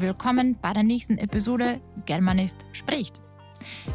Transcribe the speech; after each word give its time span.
willkommen 0.00 0.56
bei 0.62 0.72
der 0.72 0.84
nächsten 0.84 1.18
Episode 1.18 1.80
Germanist 2.06 2.64
spricht. 2.72 3.20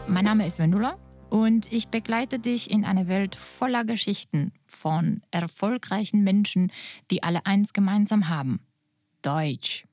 Mein 0.10 0.26
Name 0.26 0.46
ist 0.46 0.60
Vendula 0.60 0.98
und 1.30 1.72
ich 1.72 1.88
begleite 1.88 2.40
dich 2.40 2.70
in 2.70 2.84
eine 2.84 3.08
Welt 3.08 3.36
voller 3.36 3.86
Geschichten 3.86 4.52
von 4.66 5.22
erfolgreichen 5.32 6.22
Menschen, 6.22 6.74
die 7.10 7.24
alle 7.24 7.46
eins 7.46 7.72
gemeinsam 7.72 8.28
haben. 8.28 8.60
Deutsch. 9.22 9.86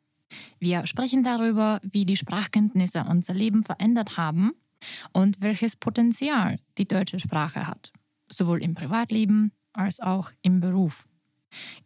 Wir 0.59 0.85
sprechen 0.89 1.23
darüber, 1.23 1.81
wie 1.85 2.05
die 2.05 2.17
Sprachkenntnisse 2.17 3.05
unser 3.09 3.35
Leben 3.35 3.63
verändert 3.63 4.17
haben 4.17 4.53
und 5.13 5.41
welches 5.41 5.77
Potenzial 5.77 6.59
die 6.77 6.89
deutsche 6.89 7.21
Sprache 7.21 7.69
hat, 7.69 7.93
sowohl 8.29 8.65
im 8.65 8.75
Privatleben 8.75 9.53
als 9.73 10.01
auch 10.01 10.33
im 10.43 10.59
Beruf. 10.59 11.07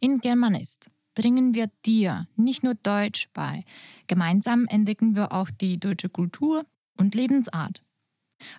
In 0.01 0.21
Germanist 0.21 0.89
bringen 1.15 1.55
wir 1.55 1.71
dir 1.85 2.27
nicht 2.37 2.63
nur 2.63 2.75
Deutsch 2.75 3.29
bei. 3.33 3.65
Gemeinsam 4.07 4.67
entdecken 4.67 5.15
wir 5.17 5.33
auch 5.33 5.51
die 5.51 5.79
deutsche 5.79 6.09
Kultur 6.09 6.65
und 6.97 7.15
Lebensart. 7.15 7.83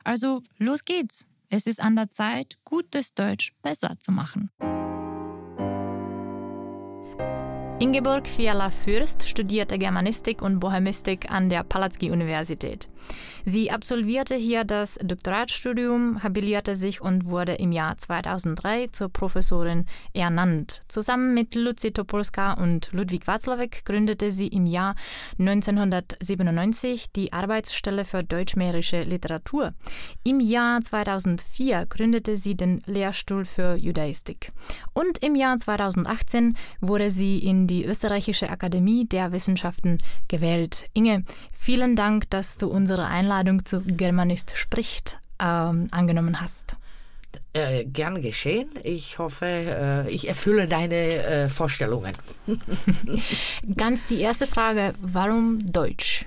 Also 0.04 0.42
los 0.58 0.86
geht's. 0.86 1.28
Es 1.50 1.68
ist 1.68 1.80
an 1.80 1.96
der 1.96 2.12
Zeit, 2.12 2.58
gutes 2.66 3.14
Deutsch 3.14 3.54
besser 3.62 3.98
zu 4.00 4.12
machen. 4.12 4.50
Ingeborg 7.96 8.28
Fiala-Fürst 8.28 9.26
studierte 9.26 9.78
Germanistik 9.78 10.42
und 10.42 10.60
Bohemistik 10.60 11.32
an 11.32 11.50
der 11.50 11.64
Palatzky-Universität. 11.64 12.90
Sie 13.46 13.72
absolvierte 13.72 14.36
hier 14.36 14.66
das 14.66 14.98
Doktoratstudium, 15.02 16.22
habilierte 16.22 16.76
sich 16.76 17.00
und 17.00 17.26
wurde 17.26 17.54
im 17.54 17.72
Jahr 17.72 17.98
2003 17.98 18.88
zur 18.88 19.08
Professorin 19.08 19.86
ernannt. 20.14 20.82
Zusammen 20.90 21.34
mit 21.34 21.56
Lucy 21.56 21.92
Topolska 21.92 22.54
und 22.54 22.90
Ludwig 22.92 23.28
Watzlawick 23.28 23.86
gründete 23.86 24.30
sie 24.32 24.48
im 24.48 24.66
Jahr 24.66 24.96
1997 25.40 27.12
die 27.16 27.32
Arbeitsstelle 27.32 28.04
für 28.04 28.24
deutschmährische 28.24 29.04
Literatur. 29.04 29.74
Im 30.26 30.42
Jahr 30.42 30.82
2004 30.82 31.86
gründete 31.86 32.36
sie 32.36 32.56
den 32.56 32.82
Lehrstuhl 32.88 33.46
für 33.46 33.76
Judaistik. 33.76 34.52
Und 34.94 35.20
im 35.20 35.36
Jahr 35.36 35.58
2018 35.60 36.58
wurde 36.82 37.10
sie 37.10 37.38
in 37.38 37.68
die 37.68 37.85
Österreichische 37.86 38.50
Akademie 38.50 39.06
der 39.06 39.32
Wissenschaften 39.32 39.98
gewählt. 40.28 40.88
Inge, 40.94 41.24
vielen 41.52 41.96
Dank, 41.96 42.30
dass 42.30 42.58
du 42.58 42.68
unsere 42.68 43.06
Einladung 43.06 43.66
zu 43.66 43.82
Germanist 43.82 44.58
spricht 44.58 45.20
ähm, 45.40 45.88
angenommen 45.92 46.42
hast. 46.42 46.76
Äh, 47.54 47.86
gern 47.86 48.22
geschehen. 48.22 48.70
Ich 48.84 49.18
hoffe, 49.20 49.46
äh, 49.46 50.10
ich 50.10 50.28
erfülle 50.28 50.66
deine 50.66 50.96
äh, 50.96 51.50
Vorstellungen. 51.50 52.14
Ganz 53.78 54.06
die 54.08 54.22
erste 54.22 54.48
Frage, 54.48 54.94
warum 55.02 55.66
Deutsch? 55.66 56.26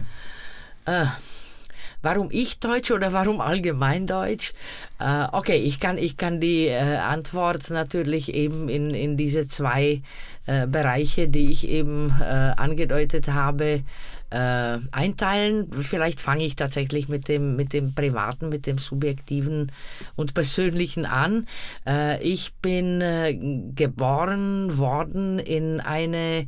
Warum 2.00 2.28
ich 2.30 2.60
Deutsch 2.60 2.92
oder 2.92 3.12
warum 3.12 3.40
allgemein 3.40 4.06
Deutsch? 4.06 4.52
Äh, 5.00 5.26
okay, 5.32 5.56
ich 5.56 5.80
kann, 5.80 5.98
ich 5.98 6.16
kann 6.16 6.40
die 6.40 6.66
äh, 6.66 6.96
Antwort 6.96 7.70
natürlich 7.70 8.32
eben 8.32 8.68
in, 8.68 8.90
in 8.90 9.16
diese 9.16 9.48
zwei 9.48 10.02
äh, 10.46 10.66
Bereiche, 10.66 11.28
die 11.28 11.50
ich 11.50 11.68
eben 11.68 12.14
äh, 12.20 12.52
angedeutet 12.56 13.28
habe, 13.28 13.82
äh, 14.30 14.78
einteilen. 14.92 15.70
Vielleicht 15.72 16.20
fange 16.20 16.44
ich 16.44 16.56
tatsächlich 16.56 17.08
mit 17.08 17.28
dem, 17.28 17.56
mit 17.56 17.72
dem 17.72 17.94
Privaten, 17.94 18.48
mit 18.48 18.66
dem 18.66 18.78
Subjektiven 18.78 19.72
und 20.16 20.34
Persönlichen 20.34 21.06
an. 21.06 21.46
Äh, 21.86 22.22
ich 22.22 22.54
bin 22.54 23.74
geboren 23.74 24.78
worden 24.78 25.38
in 25.38 25.80
eine 25.80 26.46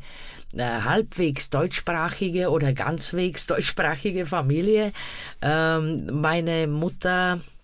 halbwegs 0.59 1.49
deutschsprachige 1.51 2.51
oder 2.51 2.73
ganzwegs 2.73 3.47
deutschsprachige 3.47 4.27
Familie. 4.27 4.93
Ähm, 5.41 6.21
meine 6.21 6.67
Mutter 6.67 7.39
äh, 7.39 7.60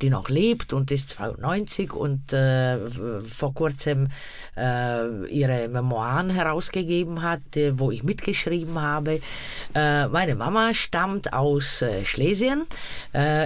die 0.00 0.10
noch 0.10 0.28
lebt 0.28 0.72
und 0.72 0.90
ist 0.90 1.10
92 1.10 1.92
und 1.92 2.32
äh, 2.32 2.78
vor 3.22 3.54
kurzem 3.54 4.08
äh, 4.56 5.26
ihre 5.28 5.68
Memoiren 5.68 6.30
herausgegeben 6.30 7.22
hat, 7.22 7.40
wo 7.72 7.90
ich 7.90 8.02
mitgeschrieben 8.02 8.80
habe. 8.80 9.20
Äh, 9.74 10.08
meine 10.08 10.34
Mama 10.34 10.74
stammt 10.74 11.32
aus 11.32 11.82
äh, 11.82 12.04
Schlesien, 12.04 12.66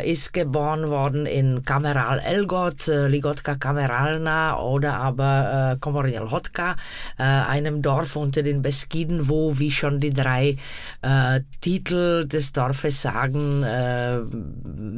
ist 0.04 0.32
geboren 0.32 0.90
worden 0.90 1.26
in 1.26 1.64
Kameral 1.64 2.18
Elgot, 2.20 2.86
Ligotka 2.86 3.54
Kameralna 3.54 4.58
oder 4.58 4.94
aber 4.94 5.76
Komornjal 5.80 6.30
Hotka, 6.30 6.76
einem 7.16 7.82
Dorf 7.82 8.16
unter 8.16 8.42
den 8.42 8.62
Beskiden, 8.62 9.28
wo, 9.28 9.58
wie 9.58 9.70
schon 9.70 10.00
die 10.00 10.12
drei 10.12 10.56
Titel 11.60 12.26
des 12.26 12.52
Dorfes 12.52 13.02
sagen, 13.02 13.60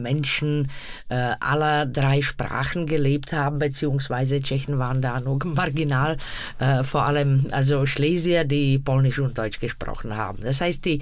Menschen 0.02 0.70
äh, 1.08 1.34
aller 1.40 1.86
drei 1.86 2.22
Sprachen 2.22 2.86
gelebt 2.86 3.32
haben, 3.32 3.58
beziehungsweise 3.58 4.40
Tschechen 4.40 4.78
waren 4.78 5.02
da 5.02 5.20
nur 5.20 5.38
marginal, 5.44 6.16
äh, 6.58 6.84
vor 6.84 7.04
allem 7.04 7.46
also 7.50 7.86
Schlesier, 7.86 8.44
die 8.44 8.78
Polnisch 8.78 9.18
und 9.18 9.36
Deutsch 9.36 9.60
gesprochen 9.60 10.16
haben. 10.16 10.42
Das 10.42 10.60
heißt, 10.60 10.84
die 10.84 11.00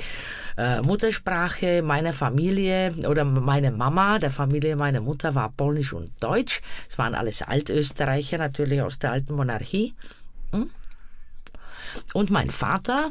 äh, 0.56 0.82
Muttersprache 0.82 1.82
meiner 1.82 2.12
Familie 2.12 2.92
oder 3.08 3.24
meine 3.24 3.70
Mama, 3.70 4.18
der 4.18 4.30
Familie 4.30 4.76
meiner 4.76 5.00
Mutter 5.00 5.34
war 5.34 5.50
Polnisch 5.50 5.92
und 5.92 6.10
Deutsch. 6.20 6.60
Es 6.88 6.98
waren 6.98 7.14
alles 7.14 7.42
Altösterreicher, 7.42 8.38
natürlich 8.38 8.82
aus 8.82 8.98
der 8.98 9.12
alten 9.12 9.34
Monarchie. 9.34 9.94
Hm? 10.52 10.70
Und 12.12 12.30
mein 12.30 12.50
Vater, 12.50 13.10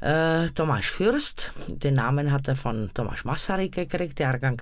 äh, 0.00 0.48
Thomas 0.54 0.86
Fürst, 0.86 1.52
den 1.68 1.94
Namen 1.94 2.32
hat 2.32 2.48
er 2.48 2.56
von 2.56 2.90
Thomas 2.94 3.24
Masaryk 3.24 3.72
gekriegt, 3.72 4.20
Jahrgang 4.20 4.60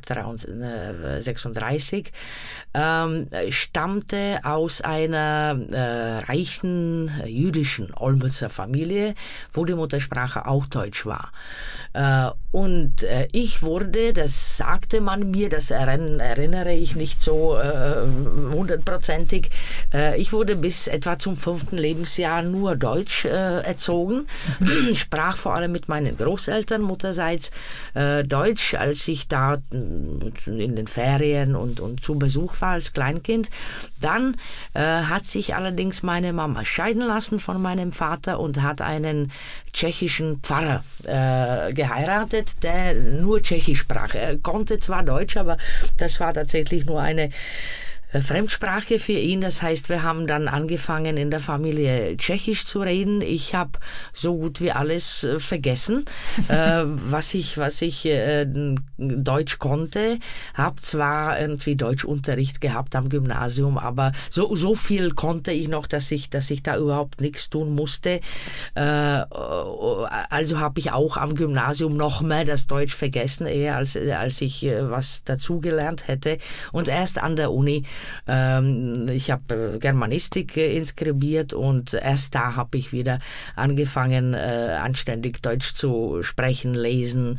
36, 1.21 2.13
ähm, 2.75 3.29
stammte 3.51 4.41
aus 4.43 4.81
einer 4.81 5.59
äh, 5.71 6.25
reichen 6.25 7.11
äh, 7.23 7.29
jüdischen 7.29 7.93
Olmützer 7.95 8.49
Familie, 8.49 9.15
wo 9.53 9.65
die 9.65 9.75
Muttersprache 9.75 10.47
auch 10.47 10.67
Deutsch 10.67 11.07
war. 11.07 11.33
Äh, 11.93 12.31
und 12.53 13.03
äh, 13.03 13.29
ich 13.33 13.63
wurde, 13.63 14.13
das 14.13 14.57
sagte 14.57 15.01
man 15.01 15.31
mir, 15.31 15.49
das 15.49 15.71
erinnere 15.71 16.73
ich 16.73 16.97
nicht 16.97 17.23
so 17.23 17.59
äh, 17.59 18.03
hundertprozentig, 18.53 19.51
ich 20.17 20.33
wurde 20.33 20.57
bis 20.57 20.87
etwa 20.87 21.19
zum 21.19 21.37
fünften 21.37 21.77
Lebensjahr 21.77 22.43
nur 22.43 22.77
Deutsch 22.77 23.25
erzogen, 23.25 24.27
sprach 24.95 25.28
sprach 25.29 25.37
vor 25.37 25.55
allem 25.55 25.73
mit 25.73 25.89
meinen 25.89 26.17
Großeltern 26.17 26.81
mutterseits 26.81 27.51
äh, 27.95 28.25
Deutsch, 28.25 28.75
als 28.75 29.07
ich 29.09 29.29
da 29.29 29.55
äh, 29.55 30.65
in 30.65 30.77
den 30.77 30.87
Ferien 30.87 31.55
und, 31.55 31.81
und 31.81 32.03
zu 32.03 32.19
Besuch 32.19 32.61
war 32.61 32.73
als 32.73 32.93
Kleinkind. 32.93 33.51
Dann 34.01 34.37
äh, 34.75 34.81
hat 34.81 35.27
sich 35.27 35.55
allerdings 35.55 36.03
meine 36.03 36.33
Mama 36.33 36.65
scheiden 36.65 37.03
lassen 37.03 37.39
von 37.39 37.61
meinem 37.61 37.93
Vater 37.93 38.41
und 38.41 38.63
hat 38.63 38.81
einen 38.81 39.31
tschechischen 39.73 40.41
Pfarrer 40.41 40.83
äh, 41.05 41.75
geheiratet, 41.75 42.63
der 42.63 42.95
nur 42.95 43.43
Tschechisch 43.43 43.81
sprach. 43.81 44.15
Er 44.15 44.39
konnte 44.39 44.79
zwar 44.79 45.03
Deutsch, 45.03 45.37
aber 45.37 45.59
das 45.99 46.21
war 46.21 46.33
tatsächlich 46.33 46.87
nur 46.87 47.01
eine 47.01 47.31
Fremdsprache 48.13 48.99
für 48.99 49.13
ihn. 49.13 49.43
Das 49.43 49.63
heißt, 49.63 49.89
wir 49.89 50.03
haben 50.03 50.27
dann 50.27 50.49
angefangen 50.49 51.17
in 51.17 51.31
der 51.31 51.41
Familie 51.41 52.17
Tschechisch 52.17 52.65
zu 52.65 52.81
reden. 52.81 53.21
Ich 53.21 53.55
habe 53.55 53.73
so 54.13 54.37
gut 54.37 54.61
wie 54.61 54.73
alles 54.73 55.25
äh, 55.25 55.39
vergessen, 55.39 56.05
äh, 56.49 56.85
was 56.85 57.35
ich, 57.35 57.59
was 57.59 57.83
ich 57.83 58.07
äh, 58.07 58.47
Deutsch 58.97 59.59
konnte. 59.59 60.19
Habe 60.55 60.81
zwar 60.81 61.39
irgendwie 61.39 61.77
Deutschunterricht 61.77 62.61
gehabt 62.61 62.97
am 62.97 63.09
Gymnasium, 63.09 63.77
aber 63.77 64.13
so, 64.31 64.55
so 64.57 64.75
viel 64.75 65.11
konnte 65.11 65.53
ich 65.53 65.69
noch, 65.69 65.87
dass 65.87 66.11
ich, 66.11 66.31
dass 66.31 66.51
ich 66.51 66.63
da 66.63 66.77
überhaupt 66.77 67.21
nichts 67.21 67.51
tun 67.51 67.75
musste. 67.75 68.21
Äh, 68.75 68.81
also 68.81 70.61
habe 70.61 70.79
ich 70.79 70.93
auch 70.93 71.17
am 71.19 71.35
Gymnasium 71.35 71.97
noch 71.97 72.23
mehr 72.23 72.45
das 72.45 72.67
Deutsch 72.67 72.95
vergessen, 72.95 73.47
eher 73.47 73.77
als, 73.77 73.97
als 73.97 74.41
ich 74.41 74.65
äh, 74.65 74.91
was 74.91 75.25
dazugelernt 75.25 76.09
hätte. 76.09 76.39
Und 76.73 76.89
erst 76.89 77.19
an 77.19 77.37
der 77.37 77.53
Uni 77.53 77.85
ähm, 78.27 79.07
ich 79.11 79.31
habe 79.31 79.75
äh, 79.75 79.79
Germanistik 79.79 80.57
äh, 80.57 80.77
inskribiert 80.77 81.53
und 81.53 81.95
erst 81.95 82.35
da 82.35 82.57
habe 82.57 82.79
ich 82.79 82.93
wieder 82.93 83.19
angefangen, 83.57 84.35
äh, 84.35 84.77
anständig 84.81 85.43
Deutsch 85.43 85.75
zu 85.75 86.23
sprechen, 86.23 86.75
lesen, 86.75 87.39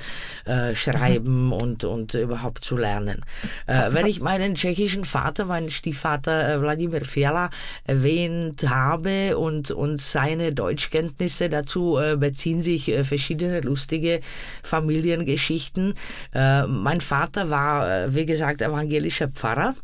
schreiben 0.73 1.47
mhm. 1.47 1.53
und, 1.53 1.83
und 1.83 2.13
überhaupt 2.13 2.63
zu 2.63 2.77
lernen. 2.77 3.23
wenn 3.67 4.06
ich 4.06 4.21
meinen 4.21 4.56
tschechischen 4.56 5.06
Vater, 5.06 5.45
meinen 5.45 5.69
Stiefvater 5.69 6.61
Wladimir 6.61 7.06
Fiala 7.06 7.50
erwähnt 7.85 8.67
habe 8.69 9.38
und, 9.38 9.71
und 9.71 10.01
seine 10.01 10.53
Deutschkenntnisse 10.53 11.50
dazu 11.50 12.00
beziehen 12.17 12.61
sich 12.61 12.94
verschiedene 13.03 13.61
lustige 13.61 14.21
Familiengeschichten. 14.63 15.94
mein 16.33 17.01
Vater 17.01 17.50
war, 17.50 18.13
wie 18.13 18.25
gesagt, 18.25 18.61
evangelischer 18.61 19.27
Pfarrer. 19.27 19.75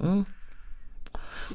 Hm? 0.00 0.35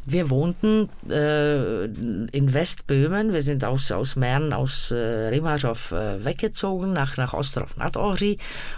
Wir 0.05 0.29
wohnten 0.29 0.89
äh, 1.09 1.85
in 1.85 2.53
Westböhmen. 2.53 3.33
Wir 3.33 3.41
sind 3.41 3.63
aus, 3.63 3.91
aus 3.91 4.15
Mähren, 4.15 4.53
aus 4.53 4.91
äh, 4.91 4.95
Rimaschow 4.95 5.91
äh, 5.91 6.25
weggezogen 6.25 6.93
nach, 6.93 7.17
nach 7.17 7.33
Ostrov 7.33 7.77
nad. 7.77 7.97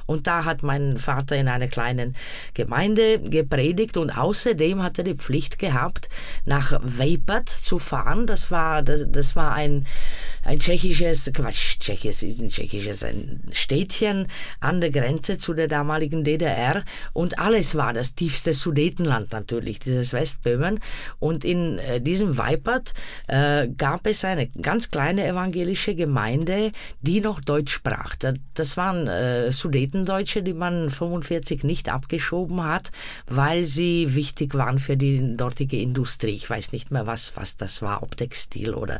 Und 0.05 0.27
da 0.27 0.45
hat 0.45 0.63
mein 0.63 0.97
Vater 0.97 1.35
in 1.35 1.47
einer 1.47 1.67
kleinen 1.67 2.15
Gemeinde 2.53 3.19
gepredigt 3.19 3.97
und 3.97 4.17
außerdem 4.17 4.81
hat 4.81 4.97
er 4.97 5.03
die 5.03 5.15
Pflicht 5.15 5.59
gehabt, 5.59 6.09
nach 6.45 6.79
Weipert 6.83 7.49
zu 7.49 7.79
fahren. 7.79 8.27
Das 8.27 8.51
war, 8.51 8.81
das, 8.81 9.05
das 9.07 9.35
war 9.35 9.53
ein, 9.53 9.85
ein 10.43 10.59
tschechisches, 10.59 11.31
Quatsch, 11.33 11.79
tschechisches, 11.79 12.25
tschechisches 12.49 13.03
ein 13.03 13.41
Städtchen 13.51 14.27
an 14.59 14.81
der 14.81 14.89
Grenze 14.89 15.37
zu 15.37 15.53
der 15.53 15.67
damaligen 15.67 16.23
DDR 16.23 16.83
und 17.13 17.39
alles 17.39 17.75
war 17.75 17.93
das 17.93 18.15
tiefste 18.15 18.53
Sudetenland 18.53 19.31
natürlich, 19.31 19.79
dieses 19.79 20.13
Westböhmen. 20.13 20.79
Und 21.19 21.45
in 21.45 21.77
äh, 21.79 22.01
diesem 22.01 22.37
Weipert 22.37 22.93
äh, 23.27 23.67
gab 23.67 24.07
es 24.07 24.25
eine 24.25 24.47
ganz 24.47 24.91
kleine 24.91 25.25
evangelische 25.25 25.95
Gemeinde, 25.95 26.71
die 27.01 27.21
noch 27.21 27.41
Deutsch 27.41 27.73
sprach. 27.73 28.15
Das, 28.53 28.77
waren 28.77 29.07
äh, 29.07 29.51
Sudetendeutsche, 29.51 30.43
die 30.43 30.53
man 30.53 30.89
45 30.89 31.63
nicht 31.63 31.89
abgeschoben 31.89 32.63
hat, 32.63 32.91
weil 33.27 33.65
sie 33.65 34.15
wichtig 34.15 34.53
waren 34.55 34.79
für 34.79 34.97
die 34.97 35.35
dortige 35.35 35.79
Industrie. 35.79 36.35
Ich 36.35 36.49
weiß 36.49 36.71
nicht 36.71 36.91
mehr, 36.91 37.07
was, 37.07 37.33
was 37.35 37.55
das 37.55 37.81
war, 37.81 38.03
ob 38.03 38.17
Textil 38.17 38.73
oder 38.73 38.99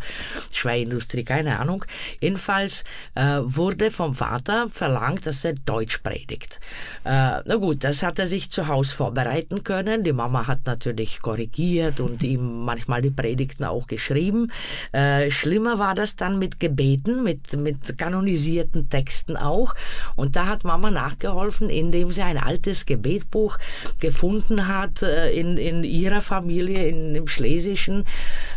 Schwerindustrie, 0.51 1.23
keine 1.23 1.59
Ahnung. 1.59 1.85
Jedenfalls 2.21 2.83
äh, 3.15 3.39
wurde 3.41 3.91
vom 3.91 4.13
Vater 4.13 4.67
verlangt, 4.69 5.25
dass 5.25 5.45
er 5.45 5.53
Deutsch 5.53 5.99
predigt. 5.99 6.59
Äh, 7.03 7.41
na 7.45 7.55
gut, 7.55 7.83
das 7.83 8.03
hat 8.03 8.19
er 8.19 8.27
sich 8.27 8.49
zu 8.49 8.67
Hause 8.67 8.95
vorbereiten 8.95 9.63
können. 9.63 10.03
Die 10.03 10.13
Mama 10.13 10.47
hat 10.47 10.65
natürlich 10.65 11.21
korrigiert 11.21 11.92
und 11.99 12.23
ihm 12.23 12.65
manchmal 12.65 13.01
die 13.01 13.11
Predigten 13.11 13.63
auch 13.63 13.87
geschrieben. 13.87 14.51
Äh, 14.91 15.31
schlimmer 15.31 15.79
war 15.79 15.95
das 15.95 16.15
dann 16.15 16.39
mit 16.39 16.59
Gebeten, 16.59 17.23
mit, 17.23 17.53
mit 17.57 17.97
kanonisierten 17.97 18.89
Texten 18.89 19.37
auch. 19.37 19.73
Und 20.15 20.35
da 20.35 20.47
hat 20.47 20.63
Mama 20.63 20.91
nachgeholfen, 20.91 21.69
indem 21.69 22.11
sie 22.11 22.21
ein 22.21 22.37
altes 22.37 22.85
Gebetbuch 22.85 23.57
gefunden 23.99 24.67
hat 24.67 25.01
äh, 25.01 25.31
in, 25.31 25.57
in 25.57 25.83
ihrer 25.83 26.21
Familie, 26.21 26.87
in 26.87 27.13
dem 27.13 27.27
Schlesischen. 27.27 28.05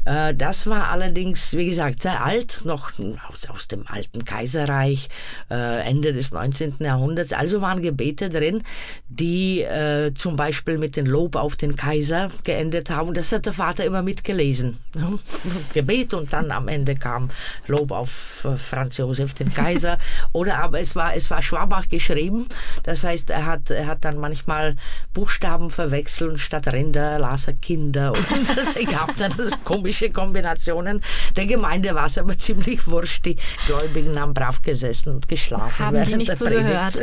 Äh, 0.04 0.34
das 0.34 0.66
war 0.66 0.88
allerdings, 0.90 1.56
wie 1.56 1.66
gesagt, 1.66 2.02
sehr 2.02 2.24
alt, 2.24 2.62
noch 2.64 2.92
aus, 3.28 3.46
aus 3.48 3.68
dem 3.68 3.86
alten 3.86 4.24
Kaiserreich, 4.24 5.08
äh, 5.50 5.86
Ende 5.86 6.12
des 6.12 6.32
19. 6.32 6.76
Jahrhunderts. 6.80 7.32
Also 7.32 7.60
waren 7.60 7.82
Gebete 7.82 8.28
drin, 8.28 8.62
die 9.08 9.62
äh, 9.62 10.12
zum 10.14 10.36
Beispiel 10.36 10.78
mit 10.78 10.96
dem 10.96 11.06
Lob 11.06 11.36
auf 11.36 11.56
den 11.56 11.76
Kaiser 11.76 12.30
geendet 12.44 12.90
haben. 12.90 13.08
Und 13.08 13.16
das 13.26 13.38
hat 13.38 13.46
der 13.46 13.52
Vater 13.52 13.84
immer 13.84 14.02
mitgelesen. 14.02 14.78
Gebet 15.74 16.14
und 16.14 16.32
dann 16.32 16.52
am 16.52 16.68
Ende 16.68 16.94
kam 16.94 17.30
Lob 17.66 17.90
auf 17.90 18.46
Franz 18.56 18.98
Josef, 18.98 19.34
den 19.34 19.52
Kaiser. 19.52 19.98
Oder 20.32 20.58
aber 20.58 20.80
es 20.80 20.94
war, 20.94 21.16
es 21.16 21.28
war 21.28 21.42
Schwabach 21.42 21.88
geschrieben. 21.88 22.46
Das 22.84 23.02
heißt, 23.02 23.30
er 23.30 23.46
hat, 23.46 23.70
er 23.70 23.86
hat 23.86 24.04
dann 24.04 24.18
manchmal 24.18 24.76
Buchstaben 25.12 25.70
verwechselt 25.70 26.30
und 26.30 26.38
statt 26.38 26.72
Rinder 26.72 27.18
las 27.18 27.48
er 27.48 27.54
Kinder. 27.54 28.12
Und 28.12 28.48
das 28.56 28.74
gab 28.88 29.16
dann 29.16 29.32
komische 29.64 30.10
Kombinationen. 30.10 31.02
Der 31.34 31.46
Gemeinde 31.46 31.96
war 31.96 32.06
es 32.06 32.18
aber 32.18 32.38
ziemlich 32.38 32.86
wurscht. 32.86 33.26
Die 33.26 33.36
Gläubigen 33.66 34.20
haben 34.20 34.34
brav 34.34 34.62
gesessen 34.62 35.14
und 35.14 35.26
geschlafen. 35.26 35.84
Haben 35.84 36.04
die 36.04 36.16
nicht 36.16 36.38
so 36.38 36.44
gehört. 36.44 36.96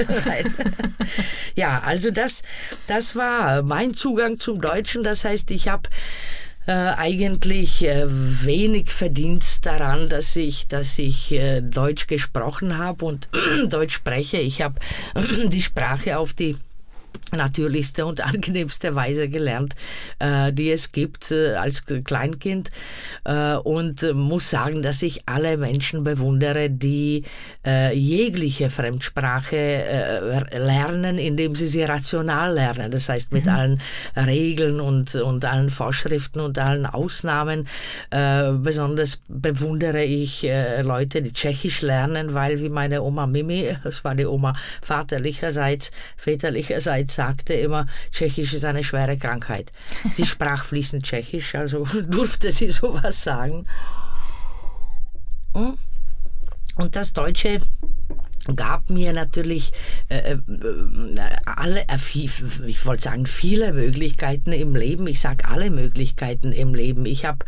ja, 1.55 1.81
also 1.85 2.11
das, 2.11 2.43
das 2.87 3.17
war 3.17 3.61
mein 3.61 3.93
Zugang 3.93 4.37
zum 4.37 4.61
Deutschen. 4.61 5.03
Das 5.03 5.25
heißt, 5.25 5.51
ich 5.51 5.67
habe 5.67 5.89
äh, 6.65 6.71
eigentlich 6.71 7.83
äh, 7.83 8.05
wenig 8.07 8.89
Verdienst 8.89 9.65
daran, 9.65 10.09
dass 10.09 10.35
ich, 10.35 10.67
dass 10.67 10.97
ich 10.97 11.31
äh, 11.33 11.61
Deutsch 11.61 12.07
gesprochen 12.07 12.77
habe 12.77 13.05
und 13.05 13.29
Deutsch 13.69 13.95
spreche. 13.95 14.37
Ich 14.37 14.61
habe 14.61 14.75
die 15.47 15.61
Sprache 15.61 16.17
auf 16.17 16.33
die 16.33 16.55
natürlichste 17.35 18.05
und 18.05 18.21
angenehmste 18.25 18.95
Weise 18.95 19.29
gelernt, 19.29 19.73
äh, 20.19 20.53
die 20.53 20.71
es 20.71 20.91
gibt 20.91 21.31
äh, 21.31 21.55
als 21.55 21.83
Kleinkind 21.85 22.69
äh, 23.25 23.55
und 23.55 24.13
muss 24.13 24.49
sagen, 24.49 24.81
dass 24.81 25.01
ich 25.01 25.27
alle 25.27 25.57
Menschen 25.57 26.03
bewundere, 26.03 26.69
die 26.69 27.23
jegliche 27.93 28.69
Fremdsprache 28.69 30.45
lernen, 30.51 31.17
indem 31.17 31.55
sie 31.55 31.67
sie 31.67 31.83
rational 31.83 32.53
lernen. 32.53 32.91
Das 32.91 33.07
heißt 33.07 33.31
mit 33.31 33.45
mhm. 33.45 33.51
allen 33.51 33.81
Regeln 34.17 34.79
und, 34.81 35.15
und 35.15 35.45
allen 35.45 35.69
Vorschriften 35.69 36.41
und 36.41 36.57
allen 36.57 36.85
Ausnahmen. 36.85 37.67
Besonders 38.09 39.21
bewundere 39.27 40.03
ich 40.03 40.45
Leute, 40.81 41.21
die 41.21 41.31
Tschechisch 41.31 41.81
lernen, 41.81 42.33
weil 42.33 42.61
wie 42.61 42.69
meine 42.69 43.01
Oma 43.01 43.27
Mimi, 43.27 43.75
das 43.83 44.03
war 44.03 44.15
die 44.15 44.25
Oma 44.25 44.55
vaterlicherseits, 44.81 45.91
väterlicherseits 46.17 47.02
sagte 47.11 47.53
immer, 47.53 47.87
Tschechisch 48.11 48.53
ist 48.53 48.65
eine 48.65 48.83
schwere 48.83 49.17
Krankheit. 49.17 49.71
Sie 50.13 50.25
sprach 50.25 50.63
fließend 50.63 51.03
Tschechisch, 51.03 51.55
also 51.55 51.85
durfte 52.09 52.51
sie 52.51 52.71
sowas 52.71 53.23
sagen. 53.23 53.65
Hm? 55.53 55.77
Und 56.75 56.95
das 56.95 57.13
Deutsche 57.13 57.61
gab 58.55 58.89
mir 58.89 59.13
natürlich 59.13 59.71
äh, 60.09 60.33
äh 60.33 60.37
alle, 61.45 61.81
äh, 61.81 61.97
ich 62.15 62.85
wollte 62.85 63.03
sagen, 63.03 63.25
viele 63.25 63.73
Möglichkeiten 63.73 64.51
im 64.51 64.75
Leben. 64.75 65.07
Ich 65.07 65.21
sage 65.21 65.47
alle 65.47 65.69
Möglichkeiten 65.69 66.51
im 66.51 66.75
Leben. 66.75 67.05
Ich 67.05 67.25
habe 67.25 67.39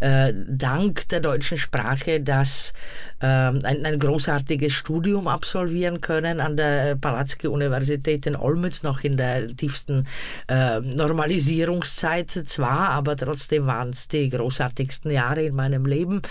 äh, 0.00 0.32
dank 0.48 1.08
der 1.08 1.20
deutschen 1.20 1.58
Sprache 1.58 2.20
das 2.20 2.72
äh, 3.20 3.26
ein, 3.26 3.84
ein, 3.84 3.98
großartiges 3.98 4.72
Studium 4.72 5.28
absolvieren 5.28 6.00
können 6.00 6.40
an 6.40 6.56
der 6.56 6.96
Palatzki-Universität 6.96 8.26
in 8.26 8.34
Olmütz, 8.34 8.82
noch 8.82 9.04
in 9.04 9.16
der 9.16 9.48
tiefsten 9.48 10.06
äh, 10.48 10.80
Normalisierungszeit 10.80 12.30
zwar, 12.30 12.90
aber 12.90 13.16
trotzdem 13.16 13.66
waren 13.66 13.90
es 13.90 14.08
die 14.08 14.28
großartigsten 14.30 15.10
Jahre 15.10 15.42
in 15.42 15.54
meinem 15.54 15.86
Leben. 15.86 16.22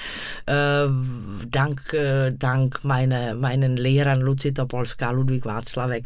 dank, 0.46 1.96
dank 2.40 2.84
meine, 2.84 3.36
meinen 3.36 3.78
Lehrern 3.78 4.09
Lehrern 4.10 4.22
Luzi 4.22 4.54
Topolska, 4.54 5.12
Ludwig 5.12 5.46
Watzlawick, 5.46 6.06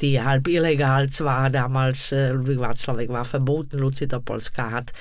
die 0.00 0.20
halb 0.20 0.48
illegal 0.48 1.08
zwar 1.08 1.50
damals, 1.50 2.12
äh, 2.12 2.30
Ludwig 2.30 2.58
Watzlawick 2.58 3.10
war 3.10 3.24
verboten, 3.24 3.78
Luzi 3.78 4.08
Topolska 4.08 4.70
hat 4.70 4.92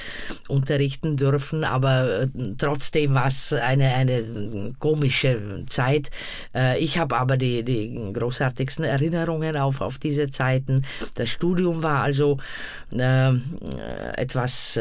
unterrichten 0.48 1.16
dürfen, 1.16 1.64
aber 1.64 2.22
äh, 2.22 2.28
trotzdem 2.58 3.14
war 3.14 3.28
es 3.28 3.54
eine, 3.54 3.94
eine 3.94 4.74
komische 4.80 5.64
Zeit. 5.68 6.10
Äh, 6.54 6.80
ich 6.80 6.98
habe 6.98 7.18
aber 7.18 7.38
die, 7.38 7.64
die 7.64 8.12
großartigsten 8.14 8.84
Erinnerungen 8.84 9.56
auf, 9.56 9.82
auf 9.82 9.98
diese 9.98 10.30
Zeiten. 10.30 10.84
Das 11.16 11.30
Studium 11.30 11.84
war 11.84 12.02
also 12.02 12.38
etwas 14.16 14.78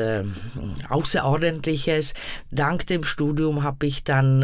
Außerordentliches. 0.88 2.14
Dank 2.50 2.86
dem 2.86 3.04
Studium 3.04 3.62
habe 3.62 3.86
ich 3.86 4.02
dann 4.02 4.42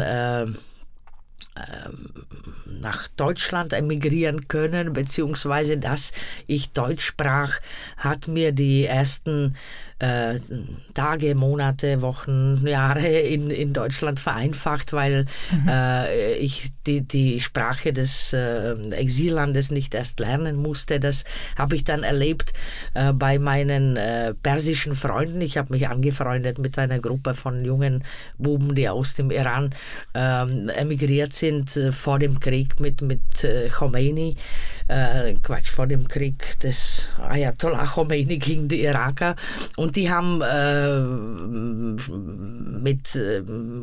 nach 2.65 3.07
Deutschland 3.17 3.73
emigrieren 3.73 4.47
können, 4.47 4.93
beziehungsweise 4.93 5.77
dass 5.77 6.13
ich 6.47 6.71
Deutsch 6.71 7.05
sprach, 7.05 7.59
hat 7.97 8.27
mir 8.27 8.51
die 8.51 8.85
ersten 8.85 9.55
äh, 9.99 10.39
Tage, 10.93 11.35
Monate, 11.35 12.01
Wochen, 12.01 12.65
Jahre 12.65 13.07
in, 13.07 13.49
in 13.49 13.73
Deutschland 13.73 14.19
vereinfacht, 14.19 14.93
weil 14.93 15.25
mhm. 15.51 15.67
äh, 15.67 16.33
ich 16.35 16.71
die, 16.85 17.01
die 17.01 17.39
Sprache 17.39 17.93
des 17.93 18.33
äh, 18.33 18.73
Exillandes 18.91 19.71
nicht 19.71 19.93
erst 19.93 20.19
lernen 20.19 20.55
musste. 20.55 20.99
Das 20.99 21.23
habe 21.57 21.75
ich 21.75 21.83
dann 21.83 22.03
erlebt 22.03 22.53
äh, 22.93 23.13
bei 23.13 23.39
meinen 23.39 23.97
äh, 23.97 24.33
persischen 24.33 24.95
Freunden. 24.95 25.41
Ich 25.41 25.57
habe 25.57 25.73
mich 25.73 25.87
angefreundet 25.87 26.59
mit 26.59 26.77
einer 26.77 26.99
Gruppe 26.99 27.33
von 27.33 27.65
jungen 27.65 28.03
Buben, 28.37 28.75
die 28.75 28.87
aus 28.89 29.15
dem 29.15 29.31
Iran 29.31 29.73
ähm, 30.13 30.69
emigriert 30.69 31.33
sind 31.33 31.75
äh, 31.75 31.91
vor 31.91 32.19
dem 32.19 32.39
Krieg 32.39 32.79
mit, 32.79 33.01
mit 33.01 33.21
Khomeini. 33.77 34.35
Quatsch, 35.43 35.69
vor 35.69 35.85
dem 35.87 36.07
Krieg 36.07 36.59
des 36.61 37.07
Ayatollah 37.21 37.85
Khomeini 37.85 38.37
gegen 38.37 38.69
die 38.69 38.83
Iraker. 38.83 39.35
Und 39.75 39.97
die 39.97 40.09
haben 40.09 40.41
äh, 40.41 41.01
mit 42.79 43.15
äh, 43.15 43.41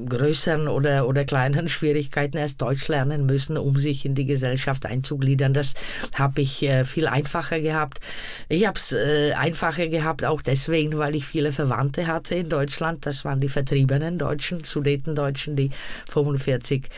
größeren 0.09 0.69
oder, 0.69 1.07
oder 1.07 1.25
kleineren 1.25 1.69
Schwierigkeiten 1.69 2.39
erst 2.39 2.63
Deutsch 2.63 2.89
lernen 2.89 3.27
müssen, 3.27 3.59
um 3.59 3.77
sich 3.77 4.07
in 4.07 4.15
die 4.15 4.25
Gesellschaft 4.25 4.87
einzugliedern. 4.87 5.53
Das 5.53 5.75
habe 6.15 6.41
ich 6.41 6.63
äh, 6.63 6.85
viel 6.85 7.07
einfacher 7.07 7.61
gehabt. 7.61 8.01
Ich 8.49 8.67
habe 8.67 8.79
es 8.79 8.93
äh, 8.93 9.33
einfacher 9.35 9.89
gehabt, 9.89 10.25
auch 10.25 10.41
deswegen, 10.41 10.97
weil 10.97 11.15
ich 11.15 11.27
viele 11.27 11.53
Verwandte 11.53 12.07
hatte 12.07 12.35
in 12.35 12.49
Deutschland. 12.49 13.05
Das 13.05 13.25
waren 13.27 13.41
die 13.41 13.51
vertriebenen 13.51 14.19
Deutschen, 14.19 14.65
Sudetendeutschen, 14.65 15.55
die 15.55 15.71
45 16.09 16.89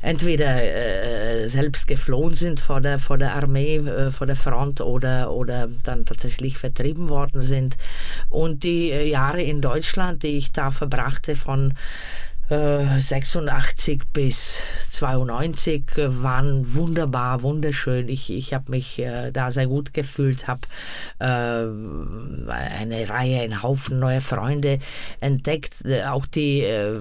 entweder 0.00 0.62
äh, 0.62 1.48
selbst 1.48 1.86
geflohen 1.86 2.34
sind 2.34 2.58
vor 2.58 2.80
der, 2.80 2.98
vor 2.98 3.18
der 3.18 3.34
Armee, 3.34 3.51
äh, 3.60 4.10
vor 4.10 4.26
der 4.26 4.36
Front 4.36 4.80
oder, 4.80 5.32
oder 5.32 5.68
dann 5.82 6.04
tatsächlich 6.04 6.58
vertrieben 6.58 7.08
worden 7.08 7.40
sind. 7.40 7.76
Und 8.28 8.64
die 8.64 8.90
äh, 8.90 9.08
Jahre 9.08 9.42
in 9.42 9.60
Deutschland, 9.60 10.22
die 10.22 10.36
ich 10.36 10.52
da 10.52 10.70
verbrachte 10.70 11.36
von 11.36 11.74
86 12.48 14.00
äh, 14.00 14.04
bis 14.12 14.62
92 14.90 15.84
waren 15.96 16.74
wunderbar, 16.74 17.42
wunderschön. 17.42 18.08
Ich, 18.08 18.30
ich 18.30 18.52
habe 18.52 18.70
mich 18.70 18.98
äh, 18.98 19.30
da 19.30 19.50
sehr 19.50 19.66
gut 19.66 19.94
gefühlt, 19.94 20.48
habe 20.48 20.60
äh, 21.18 21.24
eine 21.24 23.08
Reihe, 23.08 23.40
einen 23.40 23.62
Haufen 23.62 24.00
neuer 24.00 24.20
Freunde 24.20 24.80
entdeckt, 25.20 25.76
äh, 25.86 26.04
auch 26.04 26.26
die 26.26 26.60
äh, 26.60 26.98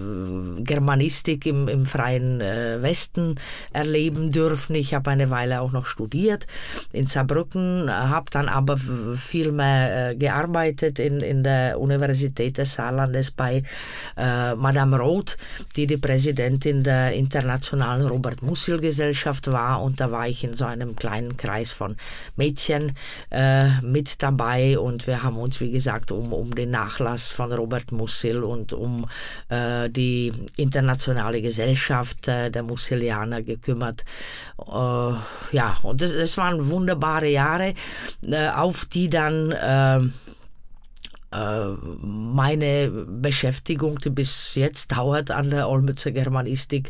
Germanistik 0.60 1.46
im, 1.46 1.68
im 1.68 1.86
freien 1.86 2.40
äh, 2.40 2.82
Westen 2.82 3.36
erleben 3.74 4.32
dürfen. 4.32 4.76
Ich 4.76 4.94
habe 4.94 5.10
eine 5.10 5.32
Weile 5.32 5.62
auch 5.62 5.74
noch 5.74 5.86
studiert 5.86 6.48
in 6.94 7.08
Saarbrücken, 7.08 7.90
habe 7.90 8.32
dann 8.32 8.48
aber 8.48 8.78
viel 8.78 9.52
mehr 9.52 10.16
gearbeitet 10.16 11.00
in, 11.00 11.20
in 11.20 11.44
der 11.44 11.80
Universität 11.80 12.58
des 12.58 12.76
Saarlandes 12.76 13.32
bei 13.32 13.64
Madame 14.16 14.98
Roth 14.98 15.31
die 15.76 15.88
die 15.88 15.98
Präsidentin 15.98 16.84
der 16.84 17.14
Internationalen 17.14 18.08
Robert-Musil-Gesellschaft 18.08 19.52
war. 19.52 19.82
Und 19.82 20.00
da 20.00 20.12
war 20.12 20.28
ich 20.28 20.44
in 20.44 20.56
so 20.56 20.66
einem 20.66 20.96
kleinen 20.96 21.38
Kreis 21.38 21.72
von 21.72 21.96
Mädchen 22.36 22.96
äh, 23.30 23.70
mit 23.82 24.22
dabei. 24.22 24.78
Und 24.80 25.08
wir 25.08 25.24
haben 25.24 25.38
uns, 25.38 25.62
wie 25.62 25.72
gesagt, 25.72 26.12
um, 26.12 26.34
um 26.34 26.54
den 26.54 26.72
Nachlass 26.72 27.32
von 27.32 27.52
Robert 27.52 27.92
Musil 27.92 28.44
und 28.44 28.74
um 28.74 29.08
äh, 29.50 29.90
die 29.90 30.32
internationale 30.56 31.42
Gesellschaft 31.42 32.28
äh, 32.28 32.50
der 32.50 32.64
Mussilianer 32.64 33.42
gekümmert. 33.42 34.04
Äh, 34.60 34.64
ja, 34.72 35.78
und 35.84 36.02
das, 36.02 36.14
das 36.14 36.38
waren 36.38 36.70
wunderbare 36.70 37.30
Jahre, 37.30 37.74
äh, 38.22 38.50
auf 38.50 38.86
die 38.86 39.10
dann 39.10 39.52
äh, 39.52 40.10
meine 41.32 42.90
Beschäftigung, 42.90 44.00
die 44.00 44.10
bis 44.10 44.56
jetzt 44.56 44.92
dauert 44.92 45.32
an 45.32 45.50
der 45.50 45.70
Olmützer 45.70 46.12
Germanistik, 46.12 46.90